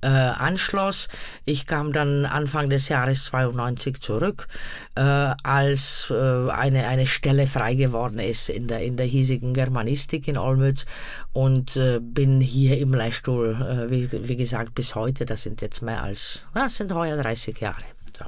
äh, 0.00 0.06
anschloss. 0.08 1.08
Ich 1.44 1.66
kam 1.66 1.92
dann 1.92 2.24
Anfang 2.24 2.70
des 2.70 2.88
Jahres 2.88 3.24
92 3.26 4.00
zurück, 4.00 4.48
äh, 4.94 5.00
als 5.00 6.08
äh, 6.10 6.50
eine, 6.50 6.86
eine 6.86 7.06
Stelle 7.06 7.46
frei 7.46 7.74
geworden 7.74 8.18
ist 8.18 8.48
in 8.48 8.66
der, 8.66 8.80
in 8.82 8.96
der 8.96 9.06
hiesigen 9.06 9.52
Germanistik 9.52 10.26
in 10.26 10.38
Olmütz 10.38 10.86
und 11.34 11.76
äh, 11.76 12.00
bin 12.00 12.40
hier 12.40 12.78
im 12.78 12.94
Lehrstuhl, 12.94 13.54
äh, 13.60 13.90
wie, 13.90 14.28
wie, 14.28 14.36
gesagt, 14.36 14.74
bis 14.74 14.94
heute. 14.94 15.26
Das 15.26 15.42
sind 15.42 15.60
jetzt 15.60 15.82
mehr 15.82 16.02
als, 16.02 16.46
das 16.54 16.76
sind 16.76 16.92
heuer 16.94 17.16
30 17.16 17.60
Jahre. 17.60 17.84
So. 18.18 18.24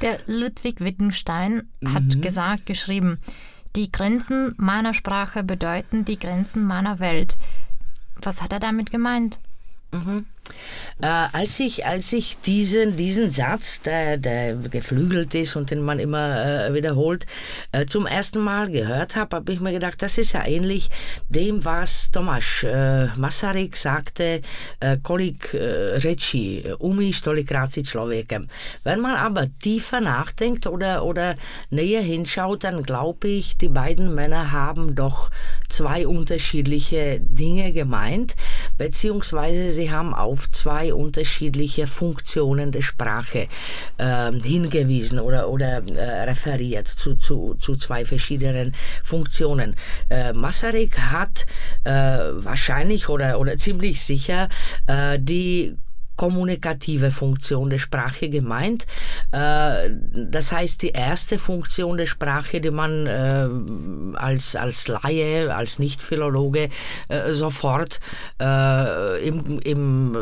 Der 0.00 0.18
Ludwig 0.26 0.80
Wittgenstein 0.80 1.68
hat 1.84 2.02
mhm. 2.02 2.20
gesagt, 2.20 2.66
geschrieben, 2.66 3.18
die 3.76 3.90
Grenzen 3.90 4.54
meiner 4.56 4.94
Sprache 4.94 5.42
bedeuten 5.42 6.04
die 6.04 6.18
Grenzen 6.18 6.64
meiner 6.64 6.98
Welt. 7.00 7.36
Was 8.22 8.42
hat 8.42 8.52
er 8.52 8.60
damit 8.60 8.90
gemeint? 8.90 9.38
Mhm. 9.92 10.26
Äh, 11.02 11.06
als 11.32 11.58
ich, 11.58 11.84
als 11.86 12.12
ich 12.12 12.38
diesen, 12.38 12.96
diesen 12.96 13.30
Satz, 13.30 13.80
der, 13.82 14.16
der 14.16 14.54
geflügelt 14.54 15.34
ist 15.34 15.56
und 15.56 15.70
den 15.70 15.82
man 15.82 15.98
immer 15.98 16.68
äh, 16.68 16.74
wiederholt, 16.74 17.26
äh, 17.72 17.84
zum 17.86 18.06
ersten 18.06 18.38
Mal 18.38 18.70
gehört 18.70 19.16
habe, 19.16 19.36
habe 19.36 19.52
ich 19.52 19.60
mir 19.60 19.72
gedacht, 19.72 20.02
das 20.02 20.18
ist 20.18 20.32
ja 20.32 20.46
ähnlich 20.46 20.90
dem, 21.28 21.64
was 21.64 22.10
Tomasz 22.12 22.62
äh, 22.62 23.06
Masaryk 23.16 23.76
sagte, 23.76 24.40
äh, 24.80 24.96
kolik 25.02 25.52
äh, 25.54 25.98
reči, 25.98 26.64
umíš 26.78 27.20
tolikrát 27.20 27.70
si 27.70 27.82
člověkem. 27.82 28.48
Wenn 28.84 29.00
man 29.00 29.16
aber 29.16 29.46
tiefer 29.58 30.00
nachdenkt 30.00 30.66
oder, 30.66 31.04
oder 31.04 31.36
näher 31.70 32.02
hinschaut, 32.02 32.64
dann 32.64 32.82
glaube 32.82 33.28
ich, 33.28 33.56
die 33.56 33.68
beiden 33.68 34.14
Männer 34.14 34.52
haben 34.52 34.94
doch 34.94 35.30
zwei 35.68 36.06
unterschiedliche 36.06 37.20
Dinge 37.20 37.72
gemeint, 37.72 38.34
beziehungsweise 38.78 39.72
sie 39.72 39.90
haben 39.90 40.14
auf 40.34 40.50
zwei 40.50 40.92
unterschiedliche 40.92 41.86
Funktionen 41.86 42.72
der 42.72 42.82
Sprache 42.82 43.46
äh, 43.98 44.32
hingewiesen 44.32 45.20
oder, 45.20 45.48
oder 45.48 45.80
äh, 45.88 46.24
referiert 46.24 46.88
zu, 46.88 47.14
zu, 47.14 47.54
zu 47.54 47.76
zwei 47.76 48.04
verschiedenen 48.04 48.74
Funktionen. 49.04 49.76
Äh, 50.10 50.32
Masaryk 50.32 50.98
hat 50.98 51.46
äh, 51.84 51.92
wahrscheinlich 51.92 53.08
oder, 53.08 53.38
oder 53.38 53.56
ziemlich 53.58 54.02
sicher 54.02 54.48
äh, 54.88 55.20
die 55.20 55.76
kommunikative 56.16 57.10
Funktion 57.10 57.70
der 57.70 57.78
Sprache 57.78 58.28
gemeint. 58.28 58.86
Äh, 59.32 59.90
das 60.14 60.52
heißt, 60.52 60.82
die 60.82 60.90
erste 60.90 61.38
Funktion 61.38 61.96
der 61.96 62.06
Sprache, 62.06 62.60
die 62.60 62.70
man 62.70 63.06
äh, 63.06 63.48
als, 64.16 64.54
als 64.56 64.88
Laie, 64.88 65.54
als 65.54 65.78
Nicht-Philologe 65.78 66.68
äh, 67.08 67.32
sofort 67.32 68.00
im, 68.38 69.58
im, 69.60 70.16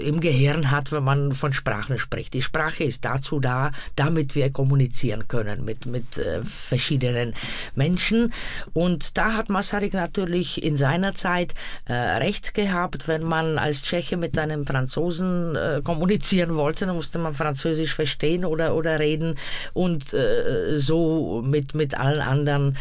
im 0.00 0.20
Gehirn 0.20 0.70
hat, 0.70 0.92
wenn 0.92 1.04
man 1.04 1.32
von 1.32 1.52
Sprachen 1.52 1.98
spricht. 1.98 2.34
Die 2.34 2.42
Sprache 2.42 2.84
ist 2.84 3.04
dazu 3.04 3.40
da, 3.40 3.70
damit 3.96 4.34
wir 4.34 4.50
kommunizieren 4.50 5.28
können 5.28 5.64
mit, 5.64 5.86
mit 5.86 6.04
verschiedenen 6.42 7.34
Menschen. 7.74 8.32
Und 8.72 9.16
da 9.16 9.34
hat 9.34 9.50
Masaryk 9.50 9.94
natürlich 9.94 10.62
in 10.62 10.76
seiner 10.76 11.14
Zeit 11.14 11.54
recht 11.88 12.54
gehabt, 12.54 13.08
wenn 13.08 13.22
man 13.22 13.58
als 13.58 13.82
Tscheche 13.82 14.16
mit 14.16 14.38
einem 14.38 14.66
Franzosen 14.66 14.97
Franzosen 14.98 15.54
äh, 15.54 15.80
kommunizieren 15.82 16.56
wollte, 16.56 16.86
dann 16.86 16.96
musste 16.96 17.18
man 17.18 17.34
Französisch 17.34 17.94
verstehen 17.94 18.44
oder, 18.44 18.74
oder 18.74 18.98
reden. 18.98 19.36
Und 19.72 20.12
äh, 20.12 20.78
so 20.78 21.42
mit, 21.44 21.74
mit 21.74 21.98
allen 21.98 22.20
anderen 22.20 22.76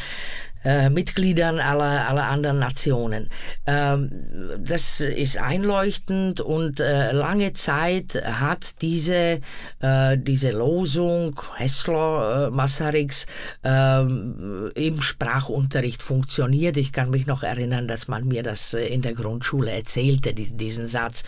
äh, 0.68 0.90
Mitgliedern 0.90 1.62
aller, 1.62 2.10
aller 2.10 2.26
anderen 2.26 2.60
Nationen. 2.60 3.30
Ähm, 3.66 4.12
das 4.60 5.00
ist 5.00 5.38
einleuchtend 5.38 6.42
und 6.42 6.82
äh, 6.82 7.14
lange 7.14 7.54
Zeit 7.54 8.22
hat 8.22 8.82
diese, 8.82 9.40
äh, 9.80 10.18
diese 10.18 10.52
Losung 10.52 11.40
Hessler, 11.56 12.48
äh, 12.48 12.52
Masaryks 12.52 13.28
ähm, 13.64 14.72
im 14.76 15.02
Sprachunterricht 15.02 16.04
funktioniert. 16.04 16.76
Ich 16.76 16.92
kann 16.92 17.12
mich 17.12 17.28
noch 17.28 17.44
erinnern, 17.44 17.88
dass 17.88 18.10
man 18.10 18.28
mir 18.28 18.44
das 18.44 18.74
äh, 18.74 18.88
in 18.88 19.02
der 19.02 19.14
Grundschule 19.14 19.72
erzählte, 19.72 20.34
diesen 20.34 20.88
Satz, 20.88 21.24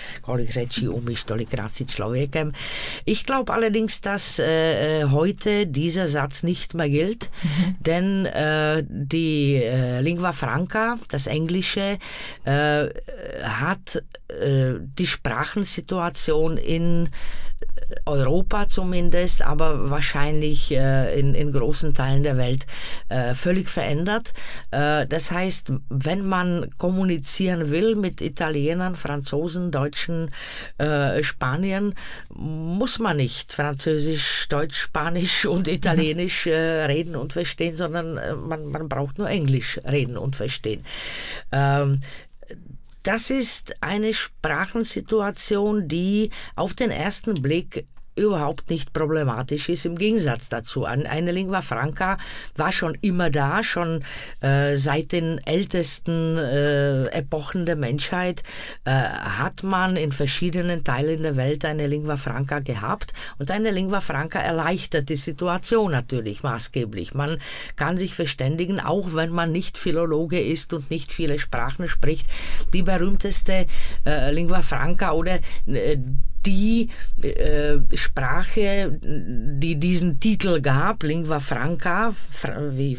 ich 3.06 3.26
glaube 3.26 3.54
allerdings, 3.54 4.02
dass 4.02 4.40
äh, 4.40 5.06
heute 5.06 5.66
dieser 5.66 6.08
Satz 6.08 6.44
nicht 6.44 6.74
mehr 6.74 6.90
gilt, 6.90 7.30
mhm. 7.42 7.76
denn 7.80 8.28
die 8.90 9.29
die 9.30 9.56
äh, 9.56 10.02
Lingua 10.02 10.32
Franca, 10.32 10.98
das 11.10 11.28
Englische, 11.28 11.98
äh, 12.46 12.88
hat 13.44 14.04
die 14.32 15.08
Sprachensituation 15.08 16.58
in 16.58 17.10
Europa 18.06 18.68
zumindest, 18.68 19.42
aber 19.42 19.90
wahrscheinlich 19.90 20.72
äh, 20.72 21.20
in, 21.20 21.34
in 21.34 21.52
großen 21.52 21.94
Teilen 21.94 22.24
der 22.24 22.38
Welt 22.38 22.66
äh, 23.10 23.34
völlig 23.34 23.70
verändert. 23.70 24.34
Äh, 24.72 25.08
das 25.08 25.32
heißt, 25.32 25.74
wenn 25.90 26.28
man 26.28 26.70
kommunizieren 26.78 27.72
will 27.72 27.96
mit 27.96 28.22
Italienern, 28.22 28.96
Franzosen, 28.96 29.72
Deutschen, 29.72 30.32
äh, 30.78 31.24
Spaniern, 31.24 31.96
muss 32.30 33.00
man 33.00 33.18
nicht 33.18 33.54
Französisch, 33.54 34.48
Deutsch, 34.50 34.78
Spanisch 34.78 35.46
und 35.48 35.68
Italienisch 35.68 36.48
äh, 36.48 36.86
reden 36.86 37.16
und 37.16 37.34
verstehen, 37.34 37.76
sondern 37.76 38.18
äh, 38.18 38.36
man, 38.36 38.68
man 38.68 38.88
braucht 38.88 39.18
nur 39.18 39.30
Englisch 39.30 39.80
reden 39.90 40.18
und 40.18 40.36
verstehen. 40.36 40.84
Das 43.04 43.30
ist 43.30 43.82
eine 43.82 44.14
Sprachensituation, 44.14 45.88
die 45.88 46.32
auf 46.56 46.74
den 46.74 46.92
ersten 46.92 47.42
Blick 47.42 47.88
überhaupt 48.20 48.70
nicht 48.70 48.94
problematisch 48.94 49.70
ist. 49.70 49.86
Im 49.86 49.98
Gegensatz 49.98 50.50
dazu, 50.50 50.86
eine 50.86 51.32
Lingua 51.32 51.62
Franca 51.62 52.18
war 52.56 52.72
schon 52.72 52.98
immer 53.02 53.30
da, 53.30 53.64
schon 53.64 54.04
äh, 54.42 54.76
seit 54.76 55.12
den 55.12 55.40
ältesten 55.46 56.38
äh, 56.38 57.08
Epochen 57.08 57.66
der 57.66 57.76
Menschheit 57.76 58.44
äh, 58.86 58.92
hat 58.92 59.64
man 59.64 59.96
in 59.96 60.12
verschiedenen 60.12 60.84
Teilen 60.84 61.24
der 61.24 61.36
Welt 61.36 61.66
eine 61.66 61.88
Lingua 61.88 62.18
Franca 62.18 62.60
gehabt 62.60 63.14
und 63.38 63.52
eine 63.52 63.72
Lingua 63.72 64.02
Franca 64.02 64.40
erleichtert 64.40 65.10
die 65.10 65.16
Situation 65.16 65.92
natürlich 65.92 66.44
maßgeblich. 66.44 67.14
Man 67.14 67.40
kann 67.76 67.98
sich 67.98 68.14
verständigen, 68.14 68.80
auch 68.80 69.14
wenn 69.14 69.30
man 69.32 69.52
nicht 69.52 69.78
Philologe 69.78 70.40
ist 70.40 70.74
und 70.74 70.92
nicht 70.92 71.12
viele 71.12 71.40
Sprachen 71.40 71.88
spricht. 71.88 72.28
Die 72.74 72.84
berühmteste 72.84 73.66
äh, 74.06 74.32
Lingua 74.32 74.62
Franca 74.62 75.12
oder 75.12 75.40
äh, 75.68 75.98
die 76.50 76.90
äh, 77.24 77.80
Sprache, 77.96 78.98
die 79.02 79.76
diesen 79.76 80.20
Titel 80.20 80.62
gab, 80.62 81.04
Lingua 81.04 81.40
Franca, 81.40 82.14
wie 82.72 82.98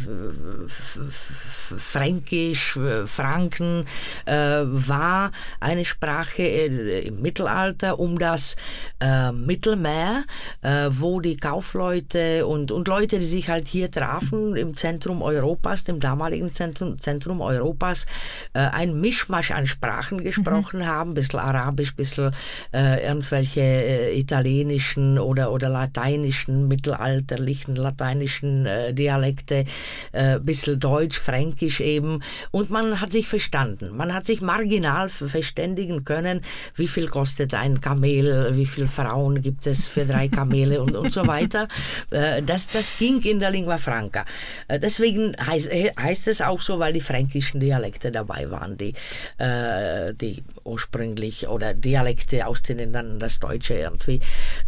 Fränkisch, 1.76 2.78
Franken, 3.06 3.86
äh, 4.26 4.34
war 4.64 5.32
eine 5.58 5.84
Sprache 5.84 6.42
äh, 6.42 7.08
im 7.08 7.20
Mittelalter 7.22 7.98
um 7.98 8.18
das 8.18 8.56
äh, 9.00 9.32
Mittelmeer, 9.32 10.24
äh, 10.62 10.88
wo 10.90 11.20
die 11.20 11.36
Kaufleute 11.36 12.46
und, 12.46 12.70
und 12.70 12.86
Leute, 12.86 13.18
die 13.18 13.26
sich 13.26 13.48
halt 13.48 13.66
hier 13.66 13.90
trafen, 13.90 14.56
im 14.56 14.74
Zentrum 14.74 15.22
Europas, 15.22 15.84
dem 15.84 15.98
damaligen 16.00 16.50
Zentrum, 16.50 16.98
Zentrum 17.00 17.40
Europas, 17.40 18.06
äh, 18.52 18.60
ein 18.60 19.00
Mischmasch 19.00 19.50
an 19.50 19.66
Sprachen 19.66 20.22
gesprochen 20.22 20.80
mhm. 20.80 20.86
haben, 20.86 21.10
ein 21.10 21.14
bisschen 21.14 21.40
Arabisch, 21.40 21.92
ein 21.92 21.96
bisschen 21.96 22.30
äh, 22.72 23.02
irgendwelche 23.40 23.60
äh, 23.60 24.18
italienischen 24.18 25.18
oder, 25.18 25.52
oder 25.52 25.68
lateinischen, 25.68 26.68
mittelalterlichen 26.68 27.76
lateinischen 27.76 28.66
äh, 28.66 28.92
Dialekte, 28.92 29.64
äh, 30.12 30.38
bisschen 30.38 30.78
Deutsch, 30.78 31.18
Fränkisch 31.18 31.80
eben. 31.80 32.22
Und 32.50 32.70
man 32.70 33.00
hat 33.00 33.12
sich 33.12 33.28
verstanden. 33.28 33.96
Man 33.96 34.12
hat 34.14 34.26
sich 34.26 34.42
marginal 34.42 35.08
verständigen 35.08 36.04
können, 36.04 36.42
wie 36.74 36.88
viel 36.88 37.08
kostet 37.08 37.54
ein 37.54 37.80
Kamel, 37.80 38.56
wie 38.56 38.66
viele 38.66 38.86
Frauen 38.86 39.40
gibt 39.40 39.66
es 39.66 39.88
für 39.88 40.04
drei 40.04 40.28
Kamele 40.28 40.82
und, 40.82 40.94
und 40.94 41.10
so 41.10 41.26
weiter. 41.26 41.68
Äh, 42.10 42.42
das, 42.42 42.68
das 42.68 42.96
ging 42.98 43.22
in 43.22 43.40
der 43.40 43.50
Lingua 43.50 43.78
Franca. 43.78 44.24
Äh, 44.68 44.78
deswegen 44.78 45.34
heißt, 45.40 45.70
heißt 45.98 46.28
es 46.28 46.40
auch 46.40 46.60
so, 46.60 46.78
weil 46.78 46.92
die 46.92 47.00
fränkischen 47.00 47.60
Dialekte 47.60 48.10
dabei 48.10 48.50
waren, 48.50 48.76
die, 48.76 48.94
die 49.40 50.42
ursprünglich 50.64 51.48
oder 51.48 51.74
Dialekte, 51.74 52.46
aus 52.46 52.62
denen 52.62 52.92
dann 52.92 53.19
das 53.20 53.38
Deutsche 53.38 53.74
irgendwie 53.74 54.20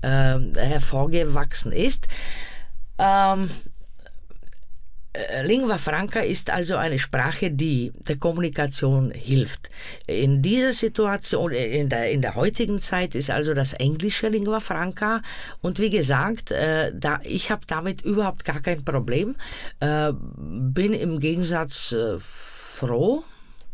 hervorgewachsen 0.02 1.72
ist. 1.72 2.06
Ähm, 2.98 3.48
äh, 5.14 5.44
Lingua 5.44 5.76
Franca 5.76 6.20
ist 6.20 6.48
also 6.48 6.76
eine 6.76 6.98
Sprache, 6.98 7.50
die 7.50 7.92
der 8.08 8.16
Kommunikation 8.16 9.10
hilft. 9.10 9.68
In 10.06 10.40
dieser 10.40 10.72
Situation, 10.72 11.52
in 11.52 11.90
der, 11.90 12.10
in 12.10 12.22
der 12.22 12.34
heutigen 12.34 12.78
Zeit 12.78 13.14
ist 13.14 13.30
also 13.30 13.52
das 13.52 13.74
englische 13.74 14.28
Lingua 14.28 14.60
Franca 14.60 15.20
und 15.60 15.78
wie 15.80 15.90
gesagt, 15.90 16.50
äh, 16.50 16.92
da, 16.94 17.20
ich 17.24 17.50
habe 17.50 17.62
damit 17.66 18.00
überhaupt 18.02 18.44
gar 18.46 18.60
kein 18.60 18.84
Problem, 18.84 19.36
äh, 19.80 20.12
bin 20.14 20.94
im 20.94 21.20
Gegensatz 21.20 21.92
äh, 21.92 22.18
froh, 22.18 23.22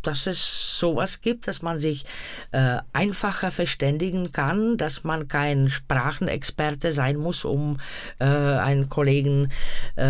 dass 0.02 0.26
es 0.26 0.78
sowas 0.78 1.20
gibt, 1.20 1.48
dass 1.48 1.62
man 1.62 1.78
sich 1.78 2.04
äh, 2.52 2.78
einfacher 2.92 3.50
verständigen 3.50 4.32
kann, 4.32 4.76
dass 4.76 5.04
man 5.04 5.28
kein 5.28 5.68
Sprachenexperte 5.68 6.92
sein 6.92 7.16
muss, 7.16 7.44
um 7.44 7.78
äh, 8.18 8.24
einen 8.24 8.88
Kollegen 8.88 9.50
äh, 9.96 10.04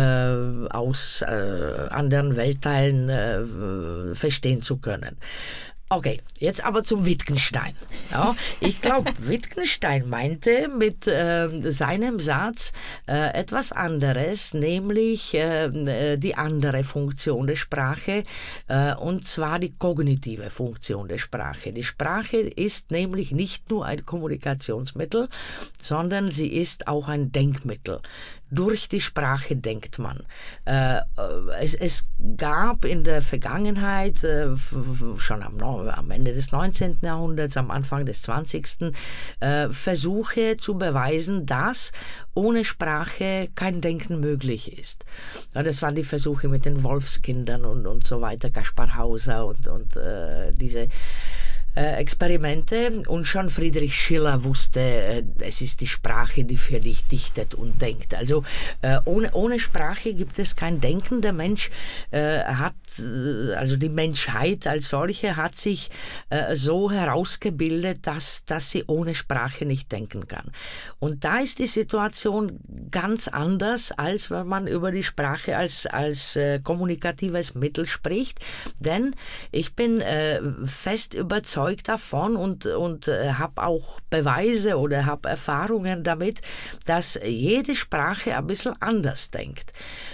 aus 0.69 1.21
äh, 1.21 1.87
anderen 1.89 2.35
Weltteilen 2.35 3.09
äh, 3.09 4.15
verstehen 4.15 4.61
zu 4.61 4.77
können. 4.77 5.17
Okay, 5.91 6.21
jetzt 6.37 6.63
aber 6.63 6.83
zum 6.83 7.07
Wittgenstein. 7.07 7.73
Ja, 8.11 8.35
ich 8.59 8.79
glaube, 8.79 9.11
Wittgenstein 9.17 10.07
meinte 10.07 10.67
mit 10.67 11.07
äh, 11.07 11.49
seinem 11.71 12.19
Satz 12.19 12.73
äh, 13.07 13.33
etwas 13.33 13.71
anderes, 13.71 14.53
nämlich 14.53 15.33
äh, 15.33 16.15
die 16.17 16.35
andere 16.35 16.83
Funktion 16.83 17.47
der 17.47 17.55
Sprache, 17.55 18.23
äh, 18.67 18.93
und 18.93 19.25
zwar 19.25 19.57
die 19.57 19.73
kognitive 19.75 20.51
Funktion 20.51 21.07
der 21.07 21.17
Sprache. 21.17 21.73
Die 21.73 21.83
Sprache 21.83 22.37
ist 22.37 22.91
nämlich 22.91 23.31
nicht 23.31 23.71
nur 23.71 23.83
ein 23.83 24.05
Kommunikationsmittel, 24.05 25.27
sondern 25.81 26.29
sie 26.29 26.49
ist 26.49 26.87
auch 26.87 27.07
ein 27.07 27.31
Denkmittel 27.31 27.99
durch 28.51 28.89
die 28.89 29.01
Sprache 29.01 29.55
denkt 29.55 29.99
man. 29.99 30.23
Äh, 30.65 31.01
es, 31.59 32.07
gab 32.37 32.85
in 32.85 33.03
der 33.03 33.21
Vergangenheit, 33.21 34.23
äh, 34.23 34.55
schon 35.17 35.43
am, 35.43 36.11
Ende 36.11 36.33
des 36.33 36.51
19. 36.51 36.99
Jahrhunderts, 37.01 37.57
am 37.57 37.71
Anfang 37.71 38.05
des 38.05 38.21
20. 38.23 38.93
Äh, 39.39 39.69
Versuche 39.69 40.57
zu 40.57 40.77
beweisen, 40.77 41.45
dass 41.45 41.91
ohne 42.33 42.65
Sprache 42.65 43.49
kein 43.55 43.81
Denken 43.81 44.19
möglich 44.19 44.77
ist. 44.77 45.05
Das 45.53 45.81
waren 45.81 45.95
die 45.95 46.03
Versuche 46.03 46.47
mit 46.47 46.65
den 46.65 46.83
Wolfskindern 46.83 47.65
und, 47.65 47.85
und 47.85 48.05
so 48.05 48.21
weiter, 48.21 48.49
Kaspar 48.49 48.95
Hauser 48.95 49.45
und, 49.45 49.67
und 49.67 49.99
diese 50.53 50.87
Experimente 51.75 53.03
und 53.07 53.25
schon 53.25 53.49
Friedrich 53.49 53.95
Schiller 53.95 54.43
wusste, 54.43 54.79
äh, 54.79 55.23
es 55.39 55.61
ist 55.61 55.81
die 55.81 55.87
Sprache, 55.87 56.43
die 56.43 56.57
für 56.57 56.79
dich 56.79 57.05
dichtet 57.05 57.53
und 57.53 57.81
denkt. 57.81 58.15
Also 58.15 58.43
äh, 58.81 58.99
ohne, 59.05 59.31
ohne 59.33 59.59
Sprache 59.59 60.13
gibt 60.13 60.39
es 60.39 60.55
kein 60.55 60.81
Denken. 60.81 61.21
Der 61.21 61.33
Mensch 61.33 61.69
hat, 62.11 62.73
also 63.55 63.77
die 63.77 63.89
Menschheit 63.89 64.65
als 64.67 64.89
solche 64.89 65.35
hat 65.35 65.55
sich 65.55 65.89
so 66.53 66.91
herausgebildet, 66.91 68.07
dass, 68.07 68.45
dass 68.45 68.71
sie 68.71 68.83
ohne 68.87 69.15
Sprache 69.15 69.65
nicht 69.65 69.91
denken 69.91 70.27
kann. 70.27 70.51
Und 70.99 71.23
da 71.23 71.39
ist 71.39 71.59
die 71.59 71.67
Situation 71.67 72.59
ganz 72.89 73.27
anders, 73.27 73.91
als 73.91 74.31
wenn 74.31 74.47
man 74.47 74.67
über 74.67 74.91
die 74.91 75.03
Sprache 75.03 75.57
als, 75.57 75.85
als 75.85 76.37
kommunikatives 76.63 77.55
Mittel 77.55 77.85
spricht. 77.85 78.39
Denn 78.79 79.15
ich 79.51 79.75
bin 79.75 80.03
fest 80.65 81.13
überzeugt, 81.13 81.58
überzeugt 81.59 81.89
davon 81.89 82.35
und, 82.35 82.65
und 82.65 83.07
äh, 83.07 83.33
habe 83.33 83.63
auch 83.63 83.99
Beweise 84.09 84.77
oder 84.77 85.05
habe 85.05 85.29
Erfahrungen 85.29 86.03
damit, 86.03 86.41
dass 86.85 87.19
jede 87.23 87.75
Sprache 87.75 88.35
ein 88.35 88.47
bisschen 88.47 88.73
anders 88.81 89.29
denkt. 89.29 89.73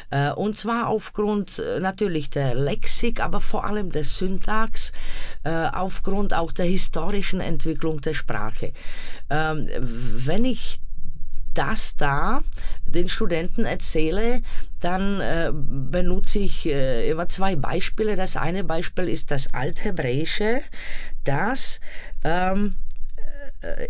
Äh, 0.09 0.31
und 0.31 0.57
zwar 0.57 0.87
aufgrund 0.87 1.59
äh, 1.59 1.79
natürlich 1.79 2.29
der 2.29 2.55
Lexik, 2.55 3.21
aber 3.21 3.41
vor 3.41 3.65
allem 3.65 3.91
der 3.91 4.03
Syntax, 4.03 4.91
aufgrund 5.73 6.33
auch 6.33 6.51
der 6.51 6.65
historischen 6.65 7.39
Entwicklung 7.39 8.01
der 8.01 8.15
Sprache. 8.15 8.73
Ähm, 9.29 9.69
wenn 9.77 10.43
ich 10.43 10.79
das 11.57 11.97
da 11.97 12.41
den 12.85 13.09
Studenten 13.09 13.65
erzähle, 13.65 14.41
dann 14.81 15.19
äh, 15.19 15.51
benutze 15.53 16.39
ich 16.39 16.67
äh, 16.67 17.09
immer 17.09 17.27
zwei 17.27 17.55
Beispiele. 17.55 18.15
Das 18.15 18.37
eine 18.37 18.63
Beispiel 18.63 19.09
ist 19.09 19.31
das 19.31 19.53
Althebräische, 19.53 20.61
das 21.23 21.79
ähm, 22.23 22.75
äh, 22.77 22.84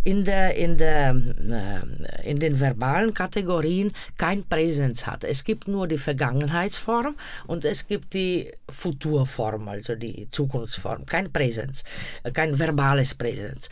in, 0.03 0.25
der, 0.25 0.55
in, 0.55 0.77
der, 0.77 1.15
äh, 1.15 2.29
in 2.29 2.39
den 2.39 2.59
verbalen 2.59 3.13
Kategorien 3.13 3.91
kein 4.17 4.43
Präsens 4.43 5.05
hat. 5.05 5.23
Es 5.23 5.43
gibt 5.43 5.67
nur 5.67 5.87
die 5.87 5.97
Vergangenheitsform 5.97 7.15
und 7.47 7.65
es 7.65 7.87
gibt 7.87 8.13
die 8.13 8.51
Futurform, 8.69 9.67
also 9.67 9.95
die 9.95 10.27
Zukunftsform. 10.29 11.05
Kein 11.05 11.31
Präsens, 11.31 11.83
äh, 12.23 12.31
kein 12.31 12.57
verbales 12.57 13.15
Präsens. 13.15 13.69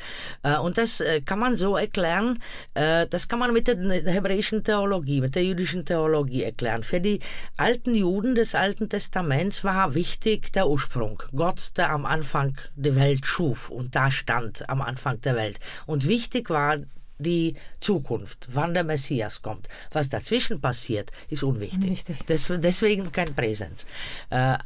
Und 0.62 0.78
das 0.78 1.04
kann 1.26 1.40
man 1.40 1.56
so 1.56 1.78
erklären, 1.78 2.40
das 2.74 3.28
kann 3.28 3.40
man 3.40 3.54
mit 3.54 3.68
der 3.68 3.78
hebräischen 3.78 4.64
Theologie, 4.64 5.22
mit 5.22 5.36
der 5.36 5.44
jüdischen 5.44 5.86
Theologie 5.86 6.44
erklären. 6.44 6.84
Für 6.84 7.00
die 7.00 7.20
alten 7.58 7.96
Juden 7.96 8.36
des 8.36 8.56
Alten 8.56 8.90
Testaments 8.90 9.64
war 9.64 9.96
wichtig 9.96 10.52
der 10.54 10.68
Ursprung. 10.68 11.22
Gott, 11.36 11.72
der 11.78 11.92
am 11.92 12.06
Anfang 12.06 12.58
die 12.76 12.96
Welt 12.96 13.26
schuf 13.26 13.70
und 13.70 13.96
da 13.96 14.12
stand 14.12 14.70
am 14.70 14.82
Anfang 14.82 15.22
der 15.22 15.36
Welt. 15.36 15.60
Und 15.86 15.93
wichtig 16.08 16.50
war 16.50 16.78
die 17.20 17.56
Zukunft, 17.80 18.48
wann 18.52 18.74
der 18.74 18.84
Messias 18.84 19.42
kommt. 19.42 19.68
Was 19.92 20.10
dazwischen 20.10 20.62
passiert, 20.62 21.12
ist 21.30 21.44
unwichtig. 21.44 22.04
Des, 22.28 22.52
deswegen 22.58 23.12
kein 23.12 23.34
Präsens. 23.34 23.86
Äh, 24.30 24.58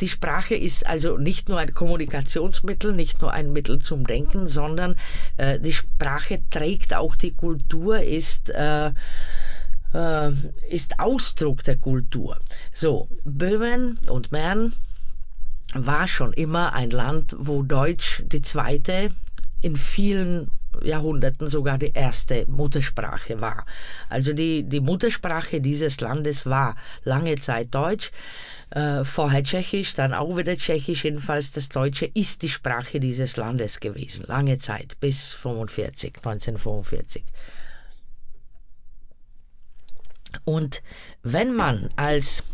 die 0.00 0.08
Sprache 0.08 0.54
ist 0.54 0.86
also 0.86 1.18
nicht 1.18 1.48
nur 1.48 1.58
ein 1.58 1.74
Kommunikationsmittel, 1.74 2.94
nicht 2.94 3.20
nur 3.20 3.32
ein 3.32 3.52
Mittel 3.52 3.80
zum 3.80 4.06
Denken, 4.06 4.46
sondern 4.46 4.96
äh, 5.36 5.58
die 5.58 5.72
Sprache 5.72 6.38
trägt 6.50 6.94
auch 6.94 7.16
die 7.16 7.32
Kultur, 7.32 8.00
ist 8.00 8.50
äh, 8.50 8.92
ist 10.68 11.00
Ausdruck 11.00 11.64
der 11.64 11.76
Kultur. 11.76 12.38
So, 12.72 13.08
Böhmen 13.24 13.98
und 14.08 14.30
Mähren 14.30 14.72
war 15.74 16.06
schon 16.06 16.32
immer 16.32 16.74
ein 16.74 16.90
Land, 16.90 17.34
wo 17.36 17.64
Deutsch 17.64 18.22
die 18.26 18.40
zweite 18.40 19.10
in 19.62 19.76
vielen 19.76 20.50
Jahrhunderten 20.82 21.48
sogar 21.48 21.78
die 21.78 21.92
erste 21.92 22.44
Muttersprache 22.48 23.40
war. 23.40 23.66
Also 24.08 24.32
die, 24.32 24.62
die 24.62 24.80
Muttersprache 24.80 25.60
dieses 25.60 26.00
Landes 26.00 26.46
war 26.46 26.76
lange 27.04 27.36
Zeit 27.36 27.74
Deutsch, 27.74 28.10
äh, 28.70 29.04
vorher 29.04 29.42
Tschechisch, 29.42 29.94
dann 29.94 30.14
auch 30.14 30.36
wieder 30.36 30.56
Tschechisch. 30.56 31.04
Jedenfalls 31.04 31.52
das 31.52 31.68
Deutsche 31.68 32.06
ist 32.06 32.42
die 32.42 32.48
Sprache 32.48 33.00
dieses 33.00 33.36
Landes 33.36 33.80
gewesen, 33.80 34.24
lange 34.26 34.58
Zeit, 34.58 34.98
bis 35.00 35.32
45, 35.34 36.16
1945. 36.18 37.24
Und 40.44 40.82
wenn 41.22 41.52
man 41.54 41.90
als 41.96 42.44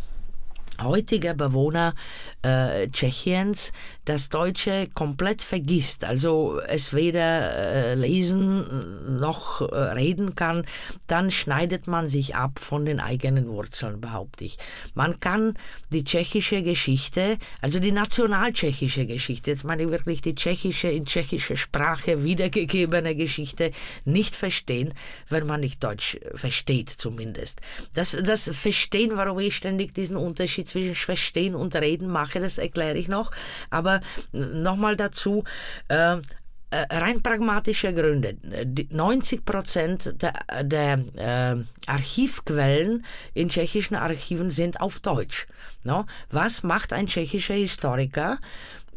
heutige 0.81 1.33
Bewohner 1.33 1.93
äh, 2.41 2.87
Tschechiens 2.89 3.71
das 4.07 4.29
Deutsche 4.29 4.87
komplett 4.93 5.43
vergisst, 5.43 6.05
also 6.05 6.61
es 6.65 6.93
weder 6.93 7.53
äh, 7.55 7.95
lesen 7.95 9.17
noch 9.19 9.61
äh, 9.61 9.75
reden 9.75 10.35
kann, 10.35 10.65
dann 11.07 11.29
schneidet 11.29 11.87
man 11.87 12.07
sich 12.07 12.35
ab 12.35 12.59
von 12.59 12.85
den 12.85 13.01
eigenen 13.01 13.49
Wurzeln, 13.49 13.99
behaupte 13.99 14.45
ich. 14.45 14.57
Man 14.95 15.19
kann 15.19 15.55
die 15.91 16.05
tschechische 16.05 16.63
Geschichte, 16.63 17.37
also 17.61 17.79
die 17.79 17.91
nationaltschechische 17.91 19.05
Geschichte, 19.05 19.51
jetzt 19.51 19.65
meine 19.65 19.83
ich 19.83 19.89
wirklich 19.89 20.21
die 20.21 20.35
tschechische 20.35 20.87
in 20.87 21.05
tschechischer 21.05 21.57
Sprache 21.57 22.23
wiedergegebene 22.23 23.13
Geschichte, 23.13 23.71
nicht 24.05 24.35
verstehen, 24.35 24.93
wenn 25.27 25.45
man 25.45 25.59
nicht 25.59 25.83
Deutsch 25.83 26.17
versteht 26.33 26.89
zumindest. 26.89 27.59
Das, 27.93 28.11
das 28.11 28.49
Verstehen, 28.53 29.11
warum 29.15 29.39
ich 29.39 29.55
ständig 29.55 29.93
diesen 29.93 30.15
Unterschied 30.15 30.66
zwischen 30.67 30.95
Verstehen 30.95 31.55
und 31.55 31.75
Reden 31.75 32.09
mache, 32.09 32.39
das 32.39 32.57
erkläre 32.57 32.97
ich 32.97 33.07
noch. 33.07 33.31
Aber 33.69 34.01
nochmal 34.31 34.95
dazu, 34.95 35.43
äh, 35.87 36.17
äh, 36.69 36.85
rein 36.97 37.21
pragmatische 37.21 37.93
Gründe. 37.93 38.35
90 38.89 39.45
Prozent 39.45 40.15
der, 40.21 40.33
der 40.63 40.99
äh, 41.15 41.63
Archivquellen 41.89 43.05
in 43.33 43.47
tschechischen 43.47 43.95
Archiven 43.95 44.51
sind 44.51 44.81
auf 44.81 44.99
Deutsch. 44.99 45.47
No? 45.85 46.05
Was 46.29 46.63
macht 46.63 46.91
ein 46.91 47.07
tschechischer 47.07 47.53
Historiker? 47.53 48.39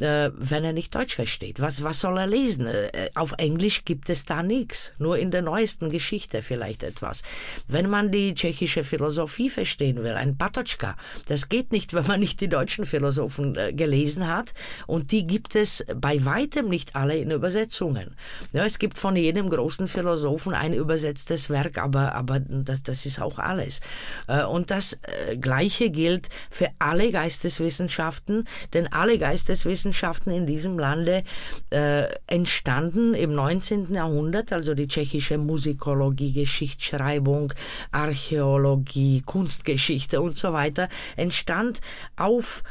Äh, 0.02 0.30
wenn 0.34 0.64
er 0.64 0.72
nicht 0.72 0.94
Deutsch 0.94 1.14
versteht? 1.14 1.60
Was, 1.60 1.82
was 1.84 2.00
soll 2.00 2.18
er 2.18 2.26
lesen? 2.26 2.66
Äh, 2.66 3.10
auf 3.14 3.32
Englisch 3.38 3.84
gibt 3.84 4.10
es 4.10 4.24
da 4.24 4.42
nichts, 4.42 4.92
nur 4.98 5.18
in 5.18 5.30
der 5.30 5.42
neuesten 5.42 5.90
Geschichte 5.90 6.42
vielleicht 6.42 6.82
etwas. 6.82 7.22
Wenn 7.68 7.88
man 7.88 8.10
die 8.10 8.34
tschechische 8.34 8.84
Philosophie 8.84 9.50
verstehen 9.50 10.02
will, 10.02 10.12
ein 10.12 10.36
Patočka, 10.36 10.96
das 11.26 11.48
geht 11.48 11.72
nicht, 11.72 11.94
wenn 12.00 12.06
man 12.06 12.20
nicht 12.20 12.40
die 12.40 12.48
deutschen 12.48 12.84
Philosophen 12.84 13.56
äh, 13.56 13.72
gelesen 13.72 14.26
hat 14.26 14.52
und 14.86 15.12
die 15.12 15.26
gibt 15.26 15.54
es 15.54 15.84
bei 15.94 16.24
weitem 16.24 16.68
nicht 16.68 16.96
alle 16.96 17.16
in 17.16 17.30
Übersetzungen. 17.30 18.16
Ja, 18.52 18.64
es 18.64 18.78
gibt 18.78 18.98
von 18.98 19.16
jedem 19.16 19.50
großen 19.50 19.86
Philosophen 19.86 20.54
ein 20.54 20.72
übersetztes 20.72 21.50
Werk, 21.50 21.78
aber, 21.78 22.14
aber 22.14 22.40
das, 22.40 22.82
das 22.82 23.06
ist 23.06 23.20
auch 23.20 23.38
alles. 23.38 23.80
Äh, 24.26 24.44
und 24.44 24.70
das 24.70 24.94
äh, 25.02 25.36
Gleiche 25.36 25.90
gilt 25.90 26.28
für 26.50 26.68
alle 26.78 27.12
Geisteswissenschaften, 27.12 28.44
denn 28.72 28.92
alle 28.92 29.18
Geisteswissenschaften 29.18 29.89
Wissenschaften 29.90 30.30
in 30.30 30.46
diesem 30.46 30.78
Lande 30.78 31.24
äh, 31.70 32.04
entstanden 32.28 33.14
im 33.14 33.34
19. 33.34 33.92
Jahrhundert, 33.92 34.52
also 34.52 34.74
die 34.74 34.86
tschechische 34.86 35.36
Musikologie, 35.36 36.32
Geschichtsschreibung, 36.32 37.52
Archäologie, 37.90 39.22
Kunstgeschichte 39.22 40.20
und 40.20 40.36
so 40.36 40.52
weiter, 40.52 40.88
entstand 41.16 41.80
auf 42.16 42.62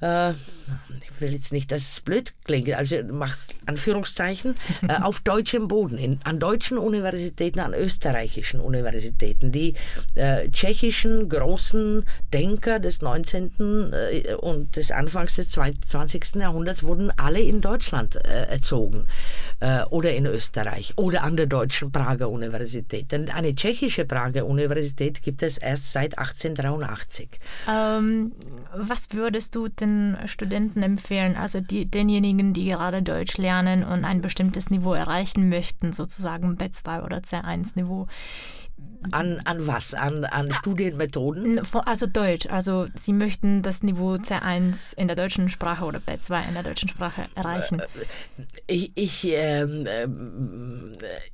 ich 0.00 1.20
will 1.20 1.32
jetzt 1.32 1.52
nicht, 1.52 1.72
dass 1.72 1.82
es 1.82 2.00
blöd 2.00 2.34
klingt, 2.44 2.72
also 2.72 3.02
machst 3.02 3.54
Anführungszeichen, 3.66 4.54
äh, 4.86 4.92
auf 5.02 5.20
deutschem 5.20 5.66
Boden, 5.66 5.98
in, 5.98 6.20
an 6.22 6.38
deutschen 6.38 6.78
Universitäten, 6.78 7.58
an 7.60 7.74
österreichischen 7.74 8.60
Universitäten. 8.60 9.50
Die 9.50 9.74
äh, 10.14 10.48
tschechischen 10.50 11.28
großen 11.28 12.04
Denker 12.32 12.78
des 12.78 13.02
19. 13.02 13.92
Äh, 13.92 14.34
und 14.34 14.76
des 14.76 14.92
Anfangs 14.92 15.36
des 15.36 15.50
20. 15.50 16.36
Jahrhunderts 16.36 16.84
wurden 16.84 17.10
alle 17.16 17.40
in 17.40 17.60
Deutschland 17.60 18.16
äh, 18.16 18.46
erzogen 18.48 19.06
äh, 19.60 19.82
oder 19.84 20.14
in 20.14 20.26
Österreich 20.26 20.92
oder 20.96 21.24
an 21.24 21.36
der 21.36 21.46
deutschen 21.46 21.90
Prager 21.90 22.30
Universität. 22.30 23.10
Denn 23.10 23.30
eine 23.30 23.54
tschechische 23.54 24.04
Prager 24.04 24.46
Universität 24.46 25.22
gibt 25.22 25.42
es 25.42 25.58
erst 25.58 25.92
seit 25.92 26.18
1883. 26.18 27.28
Ähm, 27.68 28.32
was 28.72 29.08
würdest 29.12 29.56
du 29.56 29.66
denn 29.66 29.87
den 29.88 30.28
Studenten 30.28 30.82
empfehlen, 30.82 31.36
also 31.36 31.60
die, 31.60 31.86
denjenigen, 31.86 32.52
die 32.52 32.66
gerade 32.66 33.02
Deutsch 33.02 33.38
lernen 33.38 33.84
und 33.84 34.04
ein 34.04 34.20
bestimmtes 34.20 34.70
Niveau 34.70 34.92
erreichen 34.92 35.48
möchten, 35.48 35.92
sozusagen 35.92 36.56
B2 36.56 37.04
oder 37.04 37.18
C1-Niveau? 37.18 38.06
An, 39.12 39.40
an 39.44 39.66
was? 39.66 39.94
An, 39.94 40.24
an 40.24 40.52
Studienmethoden? 40.52 41.60
Also 41.84 42.06
Deutsch. 42.06 42.46
Also 42.46 42.88
Sie 42.94 43.12
möchten 43.12 43.62
das 43.62 43.82
Niveau 43.82 44.14
C1 44.14 44.94
in 44.96 45.06
der 45.06 45.16
deutschen 45.16 45.48
Sprache 45.48 45.84
oder 45.84 46.00
B2 46.00 46.48
in 46.48 46.54
der 46.54 46.62
deutschen 46.62 46.88
Sprache 46.88 47.26
erreichen. 47.34 47.80
Äh, 47.80 47.84
ich, 48.66 48.92
ich, 48.94 49.28
ähm, 49.32 49.86
äh, 49.86 50.06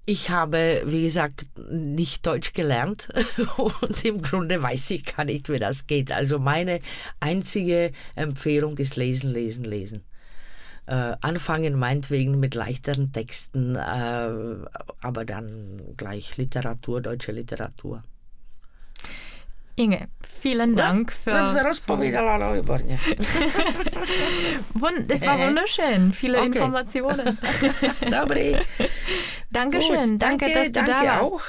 ich 0.07 0.31
habe, 0.31 0.83
wie 0.87 1.03
gesagt, 1.03 1.47
nicht 1.71 2.27
Deutsch 2.27 2.53
gelernt 2.53 3.09
und 3.57 4.05
im 4.05 4.23
Grunde 4.23 4.63
weiß 4.63 4.91
ich 4.91 5.17
gar 5.17 5.25
nicht, 5.25 5.49
wie 5.49 5.59
das 5.59 5.87
geht. 5.87 6.13
Also 6.13 6.39
meine 6.39 6.81
einzige 7.21 7.93
Empfehlung 8.15 8.79
ist 8.79 8.97
lesen, 8.97 9.31
lesen, 9.31 9.65
lesen 9.65 10.05
äh, 10.87 11.15
anfangen, 11.21 11.79
meinetwegen 11.79 12.41
mit 12.41 12.55
leichteren 12.55 13.13
Texten, 13.13 13.77
äh, 13.77 14.31
aber 15.01 15.25
dann 15.25 15.81
gleich 15.97 16.37
Literatur, 16.37 17.01
deutsche 17.01 17.33
Literatur. 17.33 18.03
Inge, 19.77 20.07
vielen 20.41 20.77
Dank 20.77 21.13
für. 21.13 21.31
das 25.09 25.23
war 25.23 25.39
wunderschön. 25.39 26.13
Viele 26.13 26.39
okay. 26.39 26.47
Informationen. 26.47 27.39
Dankeschön. 29.51 30.13
Gut, 30.13 30.23
danke, 30.23 30.47
danke, 30.47 30.53
dass 30.53 30.67
du 30.67 30.73
danke 30.73 30.93
da 30.93 31.05
warst. 31.05 31.33
auch. 31.33 31.43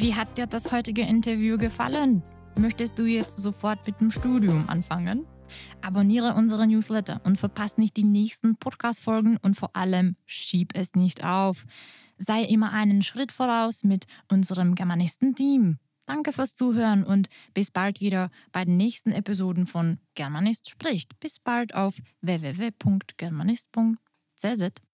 Wie 0.00 0.14
hat 0.14 0.38
dir 0.38 0.46
das 0.46 0.70
heutige 0.70 1.02
Interview 1.02 1.58
gefallen? 1.58 2.22
Möchtest 2.56 3.00
du 3.00 3.04
jetzt 3.04 3.42
sofort 3.42 3.84
mit 3.84 4.00
dem 4.00 4.12
Studium 4.12 4.68
anfangen? 4.68 5.26
Abonniere 5.82 6.34
unsere 6.34 6.68
Newsletter 6.68 7.20
und 7.24 7.36
verpasse 7.36 7.80
nicht 7.80 7.96
die 7.96 8.04
nächsten 8.04 8.54
Podcast-Folgen 8.54 9.38
und 9.38 9.56
vor 9.56 9.74
allem 9.74 10.14
schieb 10.24 10.76
es 10.76 10.94
nicht 10.94 11.24
auf. 11.24 11.64
Sei 12.16 12.44
immer 12.44 12.72
einen 12.72 13.02
Schritt 13.02 13.32
voraus 13.32 13.82
mit 13.82 14.06
unserem 14.30 14.76
Germanisten-Team. 14.76 15.78
Danke 16.06 16.32
fürs 16.32 16.54
Zuhören 16.54 17.02
und 17.02 17.28
bis 17.52 17.72
bald 17.72 18.00
wieder 18.00 18.30
bei 18.52 18.64
den 18.64 18.76
nächsten 18.76 19.10
Episoden 19.10 19.66
von 19.66 19.98
Germanist 20.14 20.70
spricht. 20.70 21.18
Bis 21.18 21.40
bald 21.40 21.74
auf 21.74 21.96
www.germanist.cz. 22.20 24.87